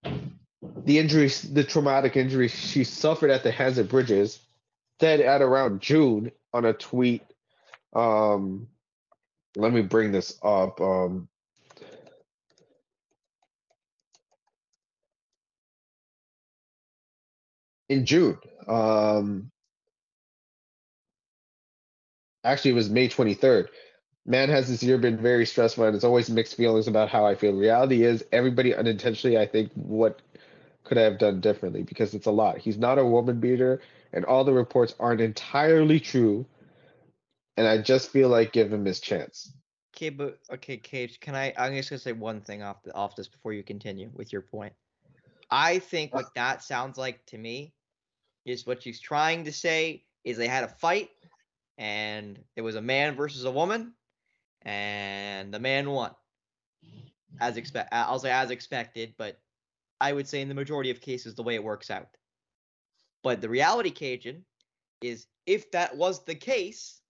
[0.04, 4.40] the injuries, the traumatic injuries she suffered at the hands of Bridges,
[5.00, 7.24] said at around June on a tweet.
[7.94, 8.68] Um,
[9.56, 10.82] let me bring this up.
[10.82, 11.28] Um,
[17.90, 18.38] in June.
[18.68, 19.52] Um,
[22.44, 23.68] actually, it was May 23rd.
[24.26, 27.36] Man has this year been very stressful, and it's always mixed feelings about how I
[27.36, 27.54] feel.
[27.54, 30.22] Reality is, everybody unintentionally, I think, what
[30.84, 32.58] could I have done differently because it's a lot.
[32.58, 33.82] He's not a woman beater,
[34.14, 36.46] and all the reports aren't entirely true.
[37.62, 39.54] And I just feel like give him his chance.
[39.96, 41.54] Okay, but okay, Cage, can I?
[41.60, 44.42] I'm just gonna say one thing off the off this before you continue with your
[44.42, 44.74] point.
[45.52, 46.18] I think uh.
[46.18, 47.76] what that sounds like to me
[48.48, 51.12] is what she's trying to say is they had a fight,
[51.78, 53.94] and it was a man versus a woman,
[54.64, 56.16] and the man won.
[57.40, 59.40] As expect, I'll say as expected, but
[60.00, 62.18] I would say in the majority of cases the way it works out.
[63.22, 64.42] But the reality, Kajan,
[65.04, 67.01] is if that was the case,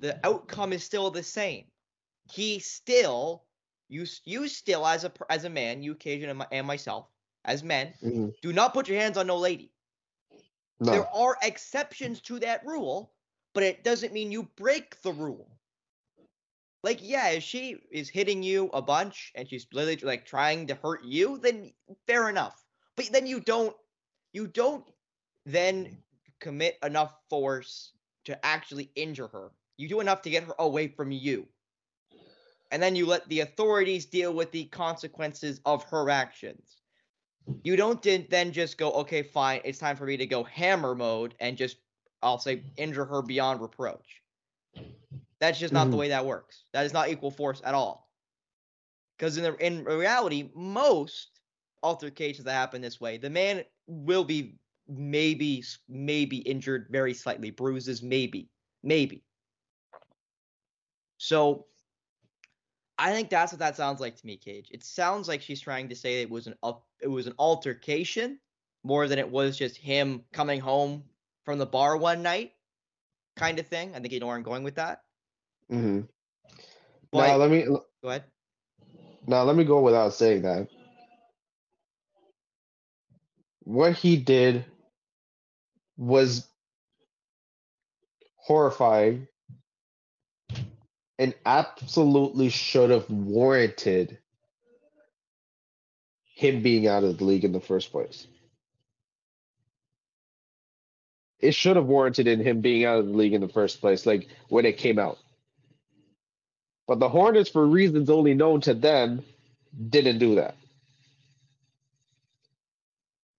[0.00, 1.66] the outcome is still the same.
[2.30, 3.44] He still,
[3.88, 7.08] you, you still as a as a man, you Kajan and, my, and myself
[7.44, 8.34] as men, Mhm.
[8.42, 9.72] do not put your hands on no lady.
[10.80, 13.14] No, There are exceptions to that rule,
[13.52, 15.58] but it doesn't mean you break the rule.
[16.82, 20.74] Like, yeah, if she is hitting you a bunch and she's literally like trying to
[20.74, 21.72] hurt you, then
[22.06, 22.64] fair enough.
[22.96, 23.76] But then you don't,
[24.32, 24.84] you don't
[25.44, 26.02] then
[26.40, 27.92] commit enough force
[28.24, 29.52] to actually injure her.
[29.76, 31.48] You do enough to get her away from you.
[32.70, 36.78] And then you let the authorities deal with the consequences of her actions.
[37.64, 41.34] You don't then- just go, okay, fine, it's time for me to go hammer mode
[41.40, 41.76] and just,
[42.22, 44.22] I'll say, injure her beyond reproach.
[45.38, 46.00] That's just not the Mhm.
[46.00, 46.64] way that works.
[46.72, 48.08] That is not equal force at all.
[49.16, 51.40] Because in the, in reality, most
[51.82, 54.58] altercations that happen this way, the man will be
[54.88, 58.50] maybe maybe injured very slightly, bruises, maybe,
[58.82, 59.24] maybe.
[61.22, 61.66] So
[62.98, 64.66] I think that's what that sounds like to me, Cage.
[64.72, 68.40] It sounds like she's trying to say it was an up, it was an altercation
[68.82, 71.04] more than it was just him coming home
[71.44, 72.54] from the bar one night,
[73.36, 73.94] kind of thing.
[73.94, 75.02] I think you know where I'm going with that.
[75.70, 76.00] hmm
[77.12, 78.24] But now let me go ahead.
[79.28, 80.66] now let me go without saying that.
[83.62, 84.64] What he did
[85.96, 86.48] was
[88.38, 89.28] horrifying
[91.18, 94.18] and absolutely should have warranted
[96.34, 98.26] him being out of the league in the first place.
[101.38, 104.06] It should have warranted in him being out of the league in the first place,
[104.06, 105.18] like when it came out.
[106.86, 109.24] But the Hornets, for reasons only known to them,
[109.88, 110.56] didn't do that.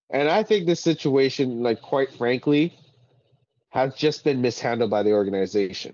[0.09, 2.78] And I think this situation, like quite frankly,
[3.69, 5.93] has just been mishandled by the organization.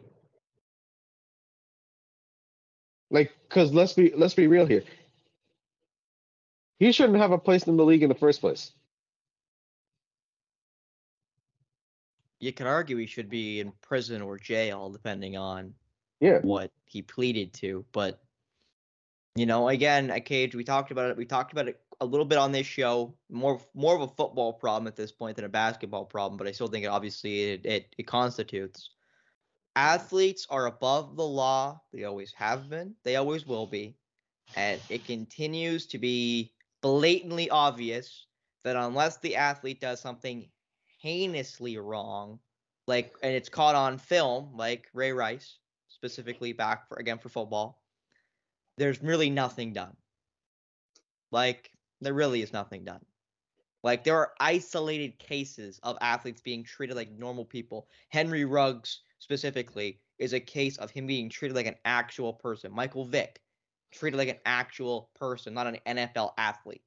[3.12, 4.84] Like, cause let's be let's be real here.
[6.78, 8.72] He shouldn't have a place in the league in the first place.
[12.40, 15.74] You could argue he should be in prison or jail, depending on
[16.22, 16.40] Yeah.
[16.42, 17.86] what he pleaded to.
[17.92, 18.22] But
[19.36, 21.18] you know, again, at Cage, we talked about it.
[21.18, 24.54] We talked about it a little bit on this show, more more of a football
[24.54, 27.66] problem at this point than a basketball problem, but I still think it obviously it,
[27.66, 28.92] it, it constitutes.
[29.76, 31.82] Athletes are above the law.
[31.94, 32.96] They always have been.
[33.04, 33.96] They always will be.
[34.56, 38.26] And it continues to be blatantly obvious
[38.64, 40.50] that unless the athlete does something
[41.02, 42.40] heinously wrong,
[42.88, 47.82] like and it's caught on film, like Ray Rice, specifically back for again for football,
[48.78, 49.96] there's really nothing done.
[51.32, 53.06] Like there really is nothing done.
[53.84, 57.88] Like there are isolated cases of athletes being treated like normal people.
[58.10, 62.74] Henry Ruggs specifically is a case of him being treated like an actual person.
[62.74, 63.40] Michael Vick
[63.92, 66.82] treated like an actual person, not an NFL athlete.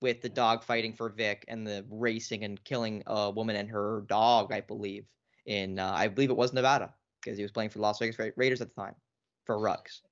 [0.00, 4.04] With the dog fighting for Vick and the racing and killing a woman and her
[4.08, 5.06] dog, I believe
[5.46, 8.18] in uh, I believe it was Nevada because he was playing for the Las Vegas
[8.18, 8.96] Ra- Raiders at the time
[9.44, 10.02] for Ruggs.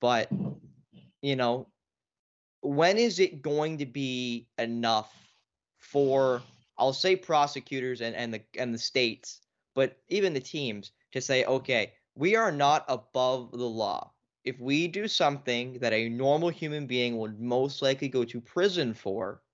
[0.00, 0.28] But
[1.22, 1.68] you know,
[2.62, 5.12] when is it going to be enough
[5.78, 6.42] for
[6.78, 9.40] I'll say prosecutors and, and the and the states,
[9.76, 14.12] but even the teams to say, okay, we are not above the law.
[14.44, 18.94] If we do something that a normal human being would most likely go to prison
[18.94, 19.44] for,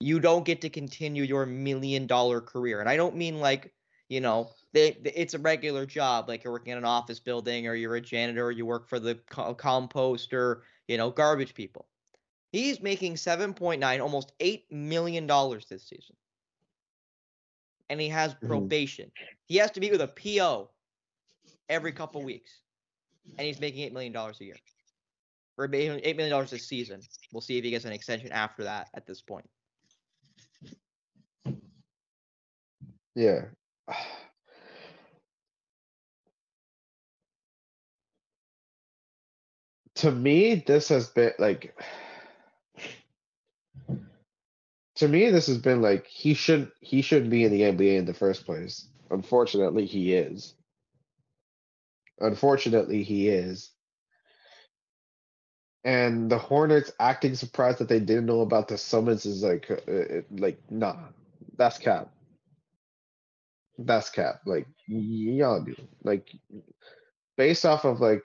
[0.00, 2.80] you don't get to continue your million dollar career.
[2.80, 3.74] And I don't mean like,
[4.08, 7.66] you know, they, they- it's a regular job, like you're working in an office building
[7.66, 11.54] or you're a janitor or you work for the co- compost or, you know, garbage
[11.54, 11.88] people.
[12.52, 16.16] He's making 7.9, almost 8 million dollars this season.
[17.88, 18.48] And he has Mhm.
[18.48, 19.12] probation.
[19.46, 20.70] He has to meet with a PO
[21.68, 22.62] every couple weeks.
[23.38, 24.56] And he's making 8 million dollars a year.
[25.58, 27.00] Or $8 million this season.
[27.32, 29.48] We'll see if he gets an extension after that at this point.
[33.14, 33.46] Yeah.
[39.96, 41.74] To me, this has been like.
[44.96, 48.06] To me, this has been like he should he shouldn't be in the NBA in
[48.06, 48.86] the first place.
[49.10, 50.54] Unfortunately, he is.
[52.20, 53.70] Unfortunately, he is.
[55.84, 59.92] And the Hornets acting surprised that they didn't know about the summons is like, uh,
[59.92, 60.96] uh, like nah,
[61.56, 62.10] that's cap.
[63.78, 64.40] That's cap.
[64.46, 65.76] Like y'all do.
[66.02, 66.28] Like
[67.36, 68.22] based off of like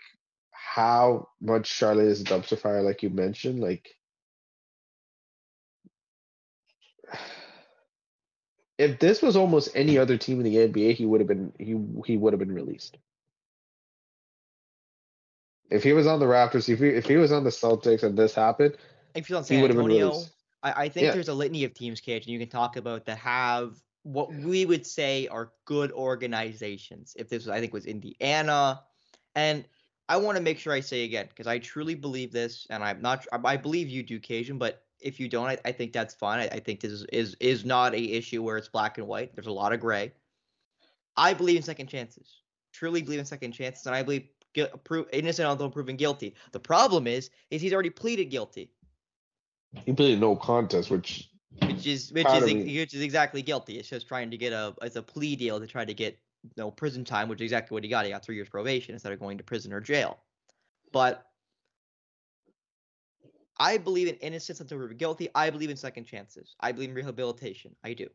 [0.52, 3.90] how much Charlotte is a dumpster fire, like you mentioned, like
[8.78, 11.78] if this was almost any other team in the NBA, he would have been he
[12.06, 12.98] he would have been released.
[15.70, 18.18] If he was on the Raptors, if he if he was on the Celtics and
[18.18, 18.78] this happened,
[19.16, 20.32] If you're on he San would have been Antonio, released.
[20.64, 21.12] I, I think Yeah.
[21.12, 24.66] there's a litany of teams, Cage, and you can talk about that have what we
[24.66, 27.16] would say are good organizations.
[27.18, 28.82] If this, was, I think, was Indiana,
[29.36, 29.66] and
[30.10, 33.02] I want to make sure I say again because I truly believe this, and I'm
[33.02, 33.26] not.
[33.32, 36.40] I I believe you do, Kajan, but if you don't, I, I think that's fine.
[36.40, 39.36] I, I think this is, is is not a issue where it's black and white.
[39.36, 40.14] There's a lot of gray.
[41.18, 42.42] I believe in second chances.
[42.74, 46.36] Truly believe in second chances, and I believe gu- pro- innocent until proven guilty.
[46.52, 48.72] The problem is, is he's already pleaded guilty
[49.86, 51.30] He pleaded no contest, which
[51.66, 53.78] which is which is which is exactly guilty.
[53.78, 56.52] It's just trying to get a it's a plea deal to try to get you
[56.58, 58.06] know prison time, which is exactly what he got.
[58.06, 60.20] He got three years probation instead of going to prison or jail.
[60.92, 61.26] But
[63.62, 65.30] I believe in innocence until proven guilty.
[65.36, 66.56] I believe in second chances.
[66.62, 67.76] I believe in rehabilitation.
[67.84, 68.08] I do.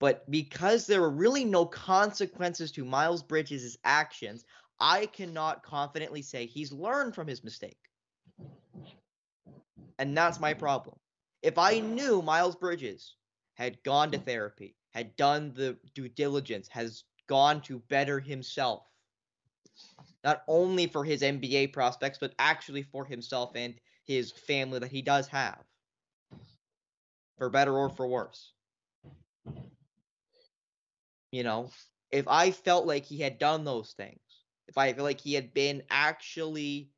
[0.00, 4.44] But because there were really no consequences to Miles Bridges' actions,
[4.78, 7.78] I cannot confidently say he's learned from his mistake.
[9.98, 10.98] And that's my problem.
[11.40, 13.14] If I knew Miles Bridges
[13.54, 18.82] had gone to therapy, had done the due diligence, has gone to better himself,
[20.22, 23.74] not only for his NBA prospects, but actually for himself and
[24.06, 25.62] his family that he does have,
[27.38, 28.52] for better or for worse.
[31.30, 31.70] You know,
[32.10, 34.20] if I felt like he had done those things,
[34.68, 36.90] if I feel like he had been actually,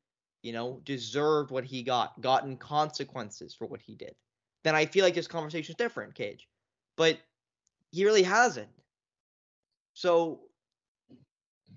[0.43, 4.15] you know, deserved what he got, gotten consequences for what he did,
[4.63, 6.47] then I feel like this conversation is different, Cage.
[6.97, 7.17] But
[7.91, 8.69] he really hasn't.
[9.93, 10.41] So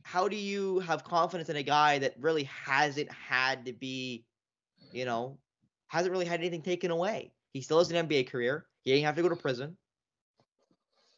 [0.02, 4.24] how do you have confidence in a guy that really hasn't had to be,
[4.92, 5.38] you know,
[5.88, 7.32] hasn't really had anything taken away?
[7.52, 8.66] He still has an NBA career.
[8.82, 9.76] He didn't have to go to prison.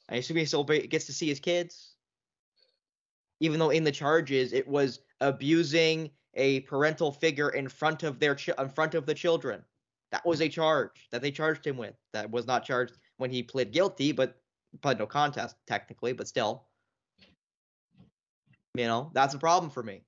[0.08, 1.94] I assume he still gets to see his kids.
[3.40, 8.34] Even though in the charges it was abusing a parental figure in front of their
[8.34, 9.62] chi- in front of the children.
[10.10, 11.94] That was a charge that they charged him with.
[12.12, 14.36] That was not charged when he pled guilty, but
[14.80, 16.66] pled no contest technically, but still.
[18.74, 20.02] You know, that's a problem for me.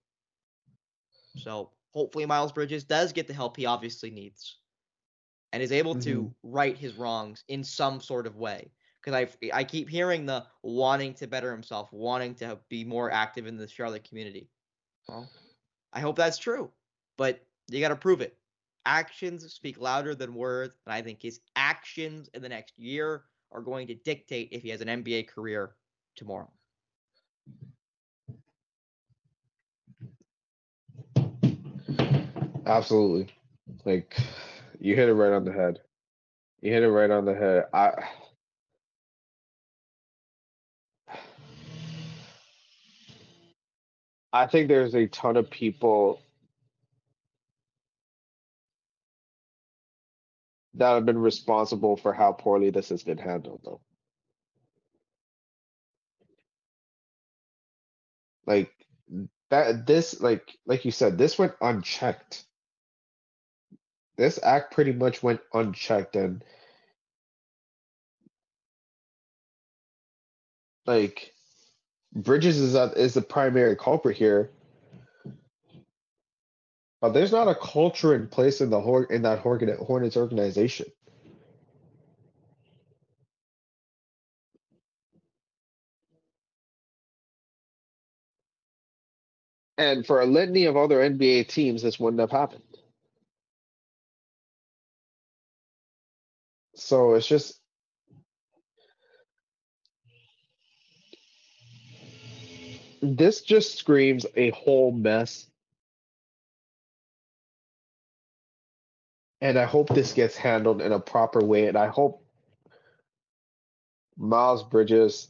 [1.36, 4.58] So hopefully Miles Bridges does get the help he obviously needs.
[5.52, 6.50] and is able to mm-hmm.
[6.52, 8.72] right his wrongs in some sort of way.
[9.00, 13.46] Because I I keep hearing the wanting to better himself, wanting to be more active
[13.46, 14.48] in the Charlotte community.
[15.08, 15.30] Well,
[15.92, 16.70] I hope that's true,
[17.16, 18.36] but you got to prove it.
[18.86, 23.62] Actions speak louder than words, and I think his actions in the next year are
[23.62, 25.76] going to dictate if he has an NBA career
[26.16, 26.50] tomorrow.
[32.66, 33.34] Absolutely.
[33.84, 34.16] Like
[34.80, 35.80] you hit it right on the head.
[36.60, 37.66] You hit it right on the head.
[37.72, 37.92] I
[44.32, 46.20] I think there's a ton of people
[50.74, 53.80] that have been responsible for how poorly this has been handled though.
[58.46, 58.72] Like
[59.50, 62.44] that this like like you said, this went unchecked.
[64.16, 66.44] This act pretty much went unchecked and
[70.86, 71.34] like
[72.14, 74.50] Bridges is a, is the primary culprit here.
[77.00, 80.86] But there's not a culture in place in the in that Hornet, Hornets organization.
[89.76, 92.62] And for a litany of other NBA teams, this wouldn't have happened.
[96.84, 97.58] So it's just
[103.00, 105.46] this just screams a whole mess.
[109.40, 111.68] And I hope this gets handled in a proper way.
[111.68, 112.22] And I hope
[114.18, 115.28] Miles Bridges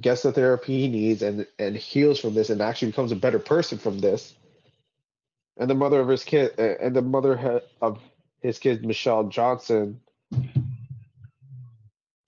[0.00, 3.38] gets the therapy he needs and, and heals from this and actually becomes a better
[3.38, 4.34] person from this.
[5.56, 8.00] And the mother of his kid and the mother of
[8.40, 10.00] his kid, Mychelle Johnson,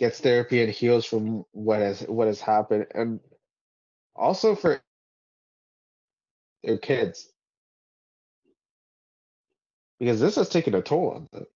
[0.02, 2.86] gets therapy and heals from what has what has happened.
[2.92, 3.20] And
[4.16, 4.82] also for
[6.64, 7.30] their kids.
[10.00, 11.46] Because this has taken a toll on them.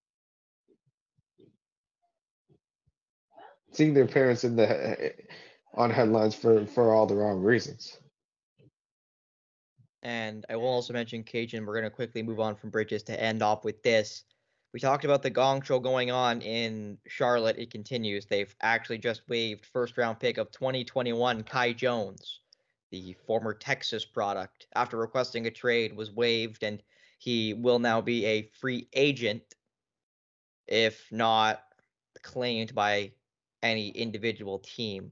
[3.73, 5.11] Seeing their parents in the eh,
[5.75, 7.99] on headlines for for all the wrong reasons.
[10.05, 11.67] And I will also mention Kajan.
[11.67, 14.23] We're going to quickly move on from Bridges to end off with this.
[14.77, 17.57] We talked about the gong show going on in Charlotte.
[17.57, 18.27] It continues.
[18.27, 22.41] They've actually just waived first round pick of 2021 Kai Jones
[22.91, 26.83] the former Texas product, after requesting a trade, was waived, and
[27.17, 29.43] he will now be a free agent
[30.67, 31.63] if not
[32.21, 33.13] claimed by
[33.63, 35.11] any individual team.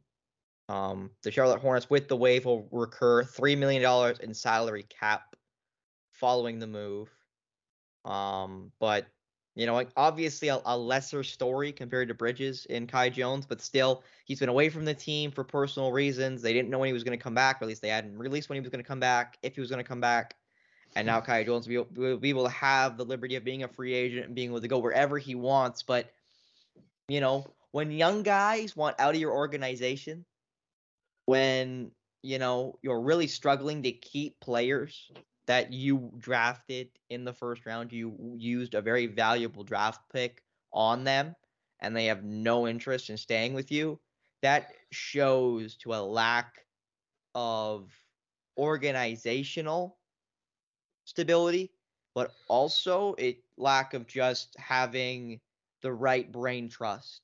[0.69, 5.37] Um, the Charlotte Hornets, with the waive, will recur $3 million in salary cap
[6.13, 7.09] following the move.
[8.05, 9.07] Um, but
[9.55, 14.03] you know, obviously a, a, lesser story compared to Bridges and Kai Jones, but still,
[14.25, 16.43] he's been away from the team for personal reasons.
[16.43, 18.19] They didn't know when he was going to come back, or at least they hadn't
[18.19, 20.35] released when he was going to come back, if he was going to come back.
[20.97, 23.63] And now Kai Jones will be, will be able to have the liberty of being
[23.63, 25.83] a free agent and being able to go wherever he wants.
[25.83, 26.11] But,
[27.09, 30.25] you know, when young guys want out of your organization,
[31.27, 31.93] when,
[32.23, 35.11] you know, you're really struggling to keep players
[35.47, 40.43] that you drafted in the first round, you used a very valuable draft pick
[40.73, 41.35] on them,
[41.81, 43.99] and they have no interest in staying with you,
[44.43, 46.67] that shows to a lack
[47.35, 47.93] of
[48.57, 49.99] organizational
[51.05, 51.71] stability,
[52.15, 55.41] but also a lack of just having
[55.83, 57.23] the right brain trust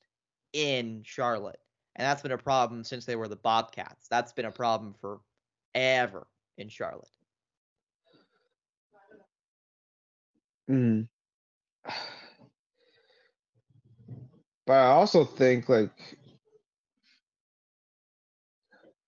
[0.53, 1.61] in Charlotte.
[1.97, 4.09] And that's been a problem since they were the Bobcats.
[4.09, 4.95] That's been a problem
[5.75, 6.27] forever
[6.59, 7.09] in Charlotte.
[10.71, 11.09] Mm.
[14.67, 15.91] But I also think like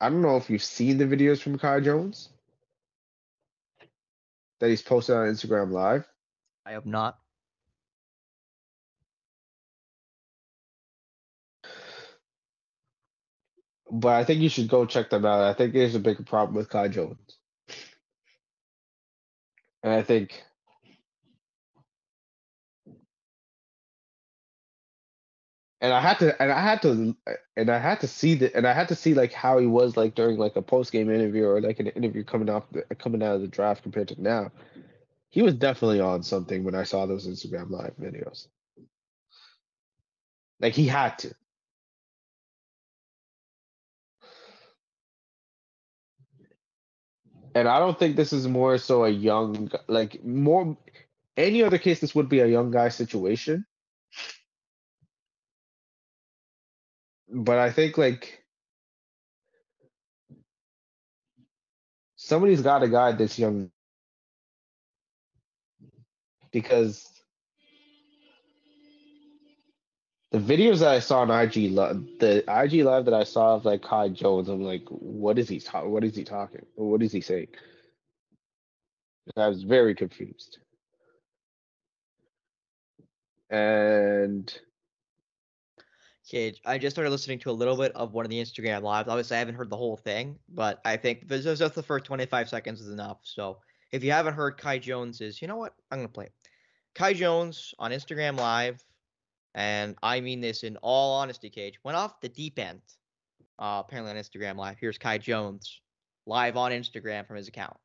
[0.01, 2.31] I don't know if you've seen the videos from Kai Jones
[4.59, 6.05] that he's posted on Instagram Live.
[6.67, 7.17] I have not.
[13.93, 15.43] But I think you should go check them out.
[15.43, 17.39] I think there's a bigger problem with Kai Jones.
[19.85, 20.43] And I think
[25.83, 27.17] and I had to and I had to
[27.57, 29.97] and I had to see the and I had to see like how he was
[29.97, 33.23] like during like a post game interview or like an interview coming off the, coming
[33.23, 34.53] out of the draft compared to now.
[35.31, 38.47] He was definitely on something when I saw those Instagram live videos.
[40.61, 41.35] Like he had to.
[47.55, 50.77] And I don't think this is more so a young like more
[51.37, 53.67] any other case this would be a young guy situation
[57.33, 58.45] but I think like
[62.17, 63.71] somebody's got to guide this young
[66.53, 67.09] because
[70.33, 73.65] the videos that I saw on IG live, the IG live that I saw of
[73.65, 75.91] like Kai Jones, I'm like, what is he talking?
[75.91, 76.67] What is he talking?
[76.75, 77.49] What is he saying?
[79.37, 80.59] I was very confused.
[83.51, 84.53] And
[86.29, 89.09] Cage, I just started listening to a little bit of one of the Instagram lives.
[89.09, 92.05] Obviously, I haven't heard the whole thing, but I think this is just the first
[92.05, 93.19] 25 seconds is enough.
[93.23, 93.59] So
[93.91, 95.75] if you haven't heard Kai Jones's, you know what?
[95.91, 96.33] I'm gonna play it.
[96.95, 98.83] Kai Jones on Instagram Live,
[99.55, 102.81] and I mean this in all honesty, Cage, went off the deep end.
[103.59, 104.77] Uh, apparently on Instagram Live.
[104.79, 105.81] Here's Kai Jones
[106.27, 107.77] live on Instagram from his account.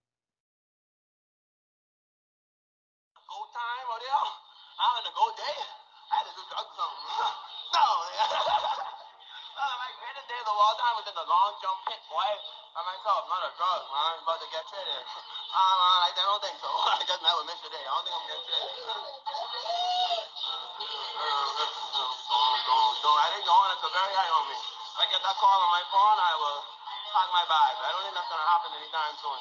[11.18, 11.82] The long jump
[12.14, 12.30] boy.
[12.78, 14.06] By myself, not a drug, man.
[14.06, 15.02] I'm about to get traded.
[15.48, 16.68] Uh, I don't think so.
[16.94, 17.26] I just day.
[17.26, 18.68] I don't think I'm getting traded.
[23.18, 23.40] I
[23.98, 24.60] very high on me.
[24.60, 26.62] If I get that call on my phone, I will
[27.16, 27.74] pack my bag.
[27.80, 29.40] I don't think that's gonna happen anytime soon.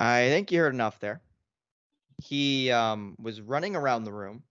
[0.00, 1.20] I think you heard enough there.
[2.22, 4.46] He um, was running around the room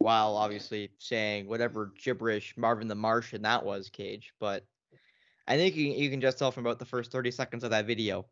[0.00, 4.32] while obviously saying whatever gibberish Marvin the Martian that was, Cage.
[4.40, 4.64] But
[5.46, 7.86] I think you, you can just tell from about the first 30 seconds of that
[7.86, 8.24] video.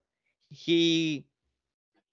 [0.48, 1.26] He,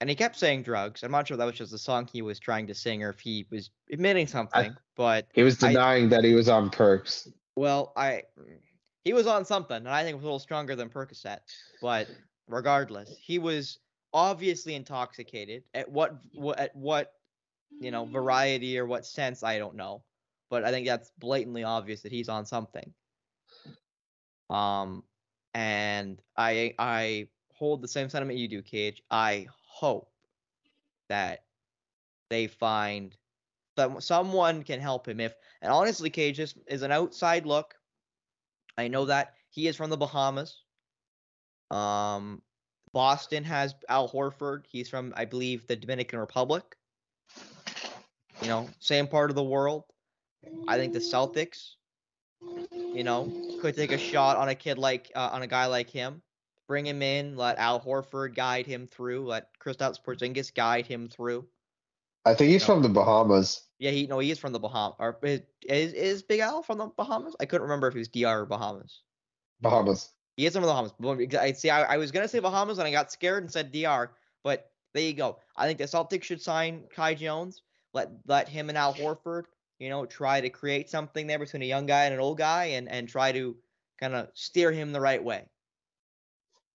[0.00, 1.02] and he kept saying drugs.
[1.02, 3.08] I'm not sure if that was just the song he was trying to sing or
[3.10, 7.26] if he was admitting something, but he was I- denying that he was on perks.
[7.56, 8.24] well, I
[9.04, 11.38] he was on something, and I think it was a little stronger than Percocet.
[11.80, 12.08] But
[12.46, 13.78] regardless, he was
[14.12, 15.62] obviously intoxicated.
[15.72, 17.12] At what, what at what
[17.70, 20.02] you know variety or what sense I don't know,
[20.50, 22.92] but I think that's blatantly obvious that he's on something.
[24.50, 25.02] Um,
[25.54, 29.02] and I I hold the same sentiment you do, Cage.
[29.10, 30.10] I hope
[31.08, 31.44] that
[32.28, 33.16] they find
[33.76, 35.20] that someone can help him.
[35.20, 37.74] If and honestly, Cage this is an outside look.
[38.78, 40.62] I know that he is from the Bahamas.
[41.70, 42.42] Um,
[42.92, 44.64] Boston has Al Horford.
[44.68, 46.76] He's from, I believe, the Dominican Republic.
[48.46, 49.82] You know, same part of the world.
[50.68, 51.74] I think the Celtics,
[52.94, 55.90] you know, could take a shot on a kid like uh, on a guy like
[55.90, 56.22] him.
[56.68, 57.36] Bring him in.
[57.36, 59.26] Let Al Horford guide him through.
[59.26, 61.48] Let Kristaps Porzingis guide him through.
[62.24, 62.66] I think he's No.
[62.66, 63.62] from the Bahamas.
[63.80, 64.96] Yeah, he no, he is from the Bahamas.
[65.00, 67.34] Or is, is is Big Al from the Bahamas?
[67.40, 69.02] I couldn't remember if he was DR or Bahamas.
[69.60, 70.12] Bahamas.
[70.36, 70.92] He is from the Bahamas.
[71.34, 71.70] I see.
[71.70, 74.12] I, I was gonna say Bahamas, and I got scared and said DR.
[74.44, 75.40] But there you go.
[75.56, 77.62] I think the Celtics should sign Kai Jones.
[77.96, 79.44] Let let him and Al Horford,
[79.78, 82.64] you know, try to create something there between a young guy and an old guy,
[82.76, 83.56] and and try to
[83.98, 85.46] kind of steer him the right way.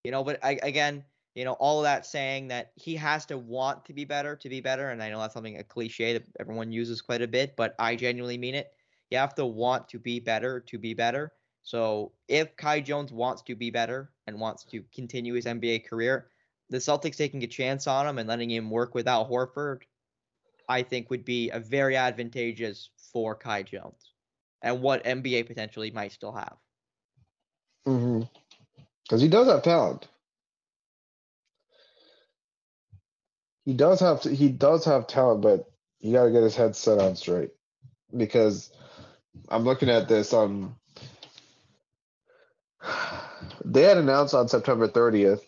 [0.04, 3.38] You know, but I, again, you know, all of that saying that he has to
[3.38, 6.24] want to be better to be better, and I know that's something a cliche that
[6.40, 8.74] everyone uses quite a bit, but I genuinely mean it.
[9.12, 11.34] You have to want to be better to be better.
[11.62, 16.30] So if Kai Jones wants to be better and wants to continue his NBA career,
[16.72, 19.82] the Celtics taking a chance on him and letting him work without Horford,
[20.72, 24.14] I think would be a very advantageous for Kai Jones
[24.62, 26.56] and what NBA potentially might still have.
[27.86, 28.22] Mm-hmm.
[29.04, 30.08] Because he does have talent.
[33.66, 35.70] He does have he does have talent, but
[36.00, 37.52] he got to get his head set on straight.
[38.16, 38.72] Because
[39.50, 40.76] I'm looking at this on.
[43.64, 45.44] They had announced on September 30th,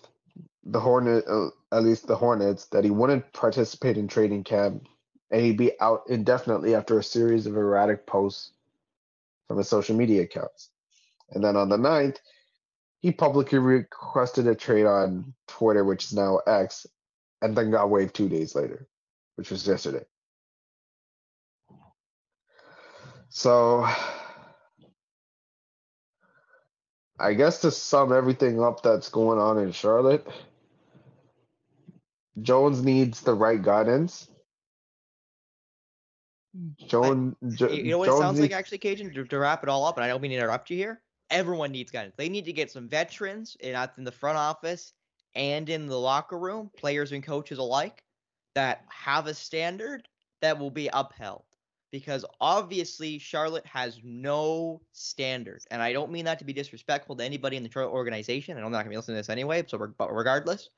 [0.64, 4.88] the Hornet, uh, at least the Hornets, that he wouldn't participate in training camp,
[5.32, 8.52] and he'd be out indefinitely after a series of erratic posts
[9.48, 10.70] from his social media accounts.
[11.32, 12.18] And then on the 9th,
[13.00, 16.86] he publicly requested a trade on Twitter, which is now X,
[17.42, 18.88] and then got waived two days later,
[19.36, 20.06] which was yesterday.
[23.30, 23.86] So
[27.20, 30.28] I guess to sum everything up that's going on in Charlotte,
[32.42, 34.28] Jones needs the right guidance.
[36.78, 39.14] Jones, Jo- You know what Jones it sounds like, actually, Kajan?
[39.14, 41.02] To, to wrap it all up, and I don't mean to interrupt you here.
[41.30, 42.16] Everyone needs guidance.
[42.18, 44.94] They need to get some veterans in, in the front office
[45.36, 48.04] and in the locker room, players and coaches alike,
[48.54, 50.08] that have a standard
[50.42, 51.44] that will be upheld.
[51.92, 55.62] Because obviously, Charlotte has no standard.
[55.72, 58.58] And I don't mean that to be disrespectful to anybody in the Charlotte organization.
[58.58, 60.70] And I'm not going to be listening to this anyway, so but regardless,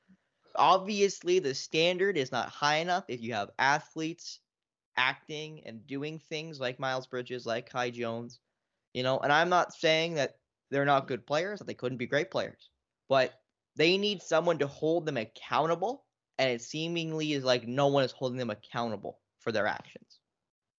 [0.56, 4.40] obviously, the standard is not high enough if you have athletes
[4.96, 8.40] acting and doing things like Miles Bridges, like Kai Jones,
[8.94, 10.38] You know, and I'm not saying that
[10.70, 12.70] they're not good players, that they couldn't be great players,
[13.08, 13.40] but
[13.76, 16.04] they need someone to hold them accountable,
[16.38, 20.20] and it seemingly is like no one is holding them accountable for their actions.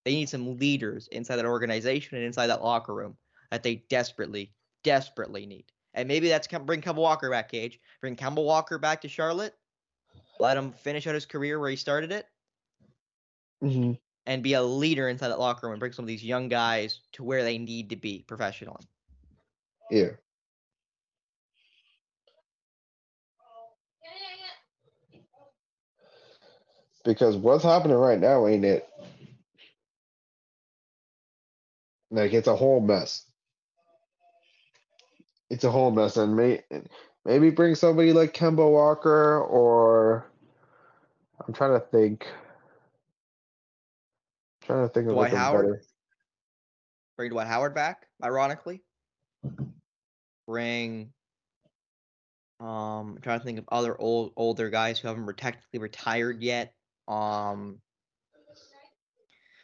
[0.06, 3.18] They need some leaders inside that organization and inside that locker room
[3.52, 4.54] that they desperately,
[4.84, 5.66] desperately need.
[5.94, 7.80] And maybe that's bring Kemba Walker back, Cage.
[8.02, 9.56] Bring Kemba Walker back to Charlotte.
[10.40, 12.28] Let him finish out his career where he started it,
[13.62, 13.94] hmm
[14.28, 17.00] and be a leader inside that locker room and bring some of these young guys
[17.14, 18.86] to where they need to be professionally.
[19.90, 20.10] Yeah.
[27.06, 28.86] Because what's happening right now ain't it?
[32.12, 33.24] Like it's a whole mess.
[35.50, 36.62] It's a whole mess, and may,
[37.24, 40.30] maybe bring somebody like Kemba Walker, or
[41.46, 42.28] I'm trying to think.
[44.68, 45.66] Trying to think of Dwight Howard?
[45.66, 45.82] better.
[47.18, 48.84] Bring Dwight Howard back, ironically.
[50.46, 51.12] Bring
[52.60, 56.74] um I'm trying to think of other old older guys who haven't technically retired yet.
[57.08, 57.80] Um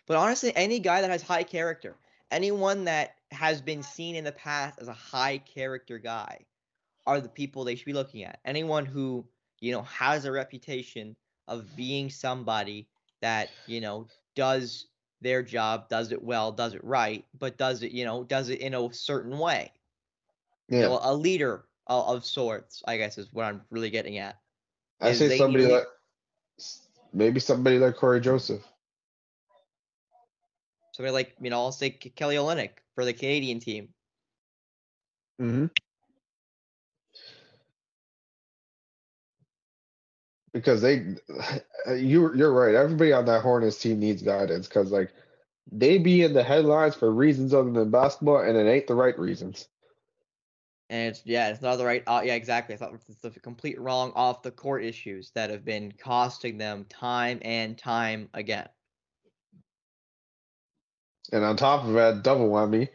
[0.07, 1.95] but honestly, any guy that has high character,
[2.30, 6.45] anyone that has been seen in the past as a high character guy
[7.05, 8.39] are the people they should be looking at.
[8.45, 9.25] Anyone who,
[9.59, 11.15] you know, has a reputation
[11.47, 12.88] of being somebody
[13.21, 14.88] that, you know, does
[15.24, 18.60] their job, does it well, does it right, but does it, you know, does it
[18.60, 19.72] in a certain way.
[20.70, 24.18] You Yeah, know, a leader of, of sorts, I guess is what I'm really getting
[24.18, 24.38] at.
[25.02, 25.88] I is say somebody like
[27.14, 28.64] maybe somebody like Cory Joseph.
[30.94, 33.90] Somebody like, you know, I'll say Kelly Olynyk for the Canadian team.
[35.41, 35.66] Mm-hmm.
[40.53, 41.15] Because they,
[41.95, 42.75] you you're right.
[42.75, 45.11] Everybody on that Hornets team needs guidance because like
[45.71, 49.17] they be in the headlines for reasons other than basketball, and it ain't the right
[49.17, 49.67] reasons.
[50.89, 52.03] And it's yeah, it's not the right.
[52.05, 52.75] Uh, yeah, exactly.
[52.75, 56.85] I thought it's the complete wrong off the court issues that have been costing them
[56.89, 58.67] time and time again.
[61.31, 62.89] And on top of that, double whammy,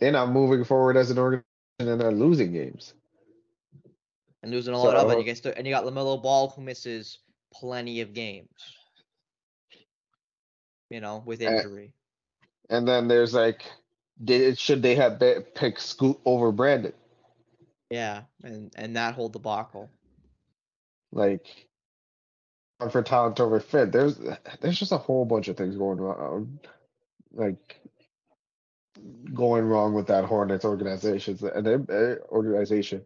[0.00, 1.44] they're not moving forward as an organization
[1.78, 2.92] and they're losing games.
[4.42, 5.12] And losing a lot of it.
[5.12, 5.24] So- You oh.
[5.24, 7.18] get and you got LaMelo Ball who misses
[7.52, 8.48] plenty of games.
[10.90, 11.92] You know, with injury.
[12.68, 13.62] And then there's like,
[14.22, 16.92] did, should they have be- picked Scoot over Brandon?
[17.90, 19.90] yeah, and and that whole debacle.
[21.12, 21.66] Like,
[22.90, 23.92] for talent over fit.
[23.92, 24.18] There's
[24.60, 26.58] there's just a whole bunch of things going on,
[27.32, 27.80] like
[29.32, 33.02] going wrong with that Hornets organization and their organization.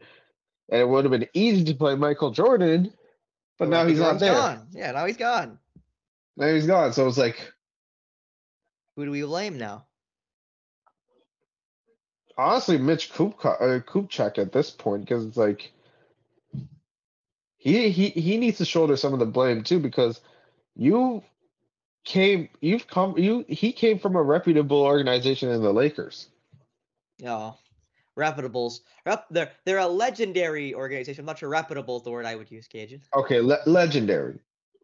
[0.69, 2.93] And it would have been easy to play Michael Jordan,
[3.59, 4.35] but now he's not there.
[4.35, 4.67] Gone.
[4.73, 5.59] Yeah, now he's gone.
[6.37, 6.93] Now he's gone.
[6.93, 7.53] So it's like,
[8.97, 9.87] Who do we blame now?
[12.37, 15.73] honestly, Mitch Kupka, uh, Kupchak at this point, because it's like
[17.57, 20.21] he he he needs to shoulder some of the blame too, because
[20.75, 21.23] you
[22.05, 26.29] came, you've come, you he came from a reputable organization in the Lakers.
[27.25, 27.57] Oh,
[28.17, 28.81] reputables.
[29.05, 31.23] Rep, they're they're a legendary organization.
[31.23, 33.01] I'm not sure reputable is the word I would use, Kajan.
[33.15, 34.39] Okay, le- legendary,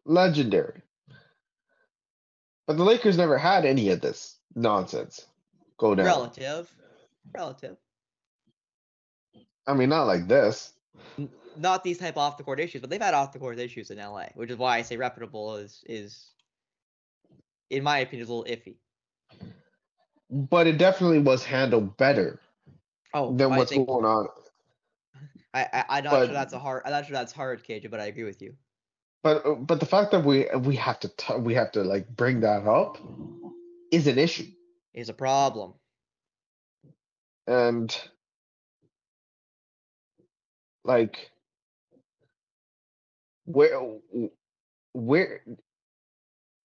[0.05, 0.81] legendary.
[2.67, 5.25] But the Lakers never had any of this nonsense
[5.77, 6.05] go down.
[6.05, 6.73] Relative,
[7.35, 7.77] relative.
[9.67, 10.73] I mean, not like this.
[11.17, 13.59] N- Not these type of off the court issues, but they've had off the court
[13.59, 16.31] issues in LA, which is why I say reputable is is,
[17.69, 18.75] in my opinion, is a little iffy.
[20.29, 22.39] But it definitely was handled better
[23.13, 24.27] Oh, than what's think going on.
[25.53, 26.83] I, I I'm not but- sure that's a hard.
[26.85, 28.55] I'm not sure that's hard, Kajan, but I agree with you.
[29.21, 32.07] But uh, but the fact that we we have to t- we have to like
[32.09, 32.97] bring that up
[33.91, 34.47] is an issue,
[34.93, 35.73] Is a problem.
[37.47, 37.95] and
[40.83, 41.31] like
[43.45, 43.79] where
[44.93, 45.41] where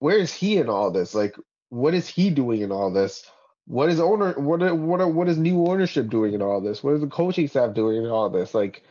[0.01, 1.15] where is he in all this?
[1.15, 1.37] Like,
[1.69, 3.31] what is he doing in all this?
[3.69, 4.33] What is owner?
[4.33, 6.83] What are, what are, what is new ownership doing in all this?
[6.83, 8.55] What is the coaching staff doing in all this?
[8.55, 8.83] Like,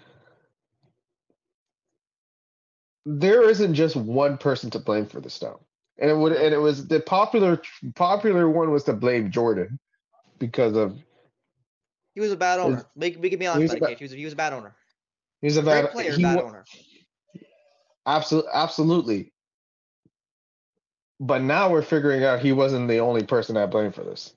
[3.08, 5.60] there isn't just one person to blame for this now.
[5.98, 7.60] And it would and it was the popular
[7.96, 9.80] popular one was to blame Jordan
[10.38, 10.96] because of
[12.14, 12.86] He was a bad owner.
[12.96, 13.98] Make we can be he honest was about a it.
[13.98, 14.76] He was, he was a bad owner.
[15.42, 16.66] he's a Great bad player, he bad owner.
[18.06, 19.34] Absolutely, absolutely.
[21.20, 24.34] But now we're figuring out he wasn't the only person at blame for this.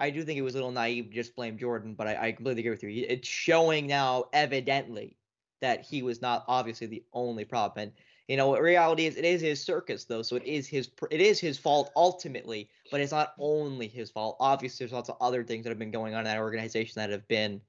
[0.00, 2.32] I do think it was a little naive to just blame Jordan, but I, I
[2.32, 3.06] completely agree with you.
[3.06, 5.16] It's showing now, evidently,
[5.60, 7.82] that he was not obviously the only problem.
[7.82, 7.92] And
[8.26, 11.38] You know, reality is, it is his circus though, so it is his it is
[11.38, 14.36] his fault ultimately, but it's not only his fault.
[14.40, 17.10] Obviously, there's lots of other things that have been going on in that organization that
[17.10, 17.60] have been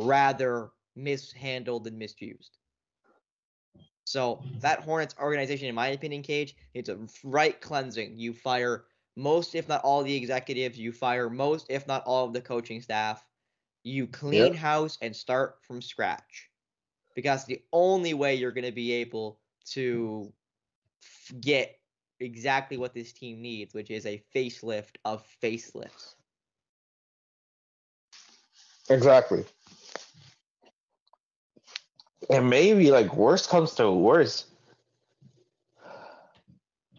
[0.00, 2.58] rather mishandled and misused.
[4.04, 8.16] So that Hornets organization, in my opinion, Cage, it's a right cleansing.
[8.16, 8.84] You fire
[9.16, 10.78] most, if not all, the executives.
[10.78, 13.24] You fire most, if not all, of the coaching staff.
[13.84, 14.54] You clean Yep.
[14.54, 16.50] house and start from scratch,
[17.14, 19.40] because the only way you're going to be able
[19.72, 20.32] to
[21.02, 21.78] f- get
[22.20, 26.14] exactly what this team needs, which is a facelift of facelifts.
[28.90, 29.44] Exactly.
[32.30, 34.46] And maybe like worst comes to worst.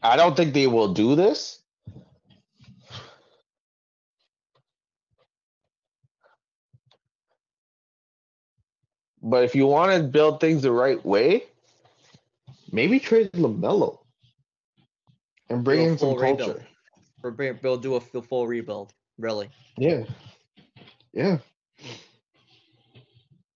[0.04, 1.60] I don't think they will do this.
[9.28, 11.46] But if you want to build things the right way,
[12.72, 13.98] maybe trade LaMelo
[15.50, 16.38] and bring in some rebuild.
[16.38, 16.68] culture.
[17.24, 19.50] Or build do a full rebuild, really.
[19.80, 20.04] Yeah.
[21.12, 21.40] Yeah.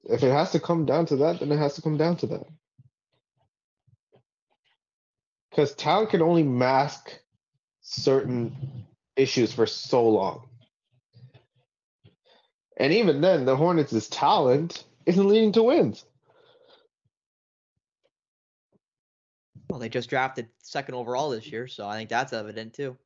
[0.05, 2.25] If it has to come down to that, then it has to come down to
[2.27, 2.47] that.
[5.51, 7.13] Because talent can only mask
[7.81, 10.47] certain issues for so long.
[12.75, 16.05] And even then, the Hornets' is talent isn't leading to wins.
[19.69, 22.97] Well, they just drafted second overall this year, so I think that's evident too.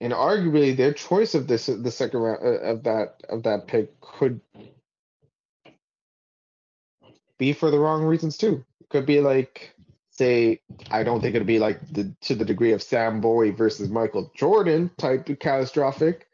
[0.00, 4.00] And arguably, their choice of this the second round uh, of that of that pick
[4.00, 4.40] could
[7.38, 8.64] be for the wrong reasons too.
[8.90, 9.74] Could be like,
[10.10, 10.60] say,
[10.90, 14.30] I don't think it'd be like the to the degree of Sam Bowie versus Michael
[14.36, 16.27] Jordan type of catastrophic,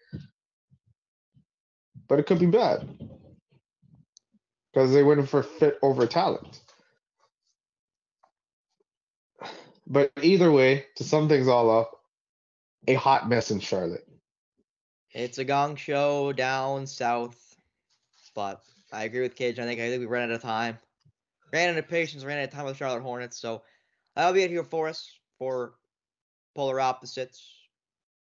[2.09, 2.89] but it could be bad
[4.73, 6.61] because they went for fit over talent.
[9.87, 12.01] But either way, to sum things all up,
[12.89, 14.07] a hot mess in Charlotte.
[15.11, 17.57] It's a gong show down south,
[18.35, 18.63] but
[18.93, 19.59] I agree with Cage.
[19.59, 20.79] I think I think we ran out of time,
[21.53, 23.39] ran out of patience, ran out of time with Charlotte Hornets.
[23.39, 23.63] So
[24.17, 25.75] I'll be it here for us for
[26.55, 27.54] Polar Opposites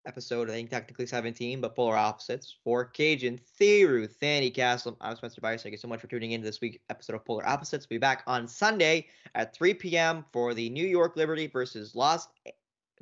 [0.06, 0.48] episode.
[0.50, 4.96] I think technically 17, but Polar Opposites for Kajan Theru, Thanny Castle.
[5.00, 5.62] I'm Spencer Bias.
[5.62, 7.86] Thank you so much for tuning in to this week's episode of Polar Opposites.
[7.88, 10.24] We'll be back on Sunday at 3 p.m.
[10.32, 12.28] for the New York Liberty versus Las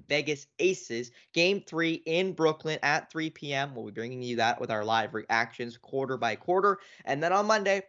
[0.09, 1.11] Vegas Aces.
[1.33, 3.75] Game three in Brooklyn at 3 p.m.
[3.75, 6.79] We'll be bringing you that with our live reactions quarter by quarter.
[7.05, 7.83] And then on Monday,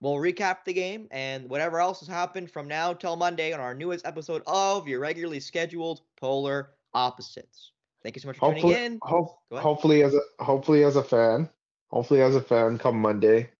[0.00, 3.74] we'll recap the game and whatever else has happened from now till Monday on our
[3.74, 7.73] newest episode of your regularly scheduled Polar Opposites.
[8.04, 8.98] Thank you so much for Hopefully, tuning in.
[9.02, 9.62] ahead.
[9.62, 11.48] hopefully as a hopefully as a fan,
[11.88, 13.50] hopefully as a fan, come Monday,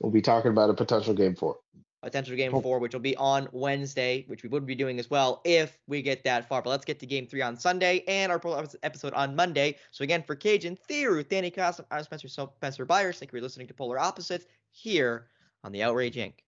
[0.00, 1.56] we'll be talking about a potential game four.
[2.02, 5.40] Potential game four, which will be on Wednesday, which we would be doing as well
[5.44, 6.62] if we get that far.
[6.62, 8.40] But let's get to game three on Sunday and our
[8.84, 9.76] episode on Monday.
[9.90, 13.18] So again, for Kajan Theory, Danny Castle, I'm Spencer Spencer Byers.
[13.18, 15.28] Thank you for listening to Polar Opposites here
[15.64, 16.34] on the Outrage Inc.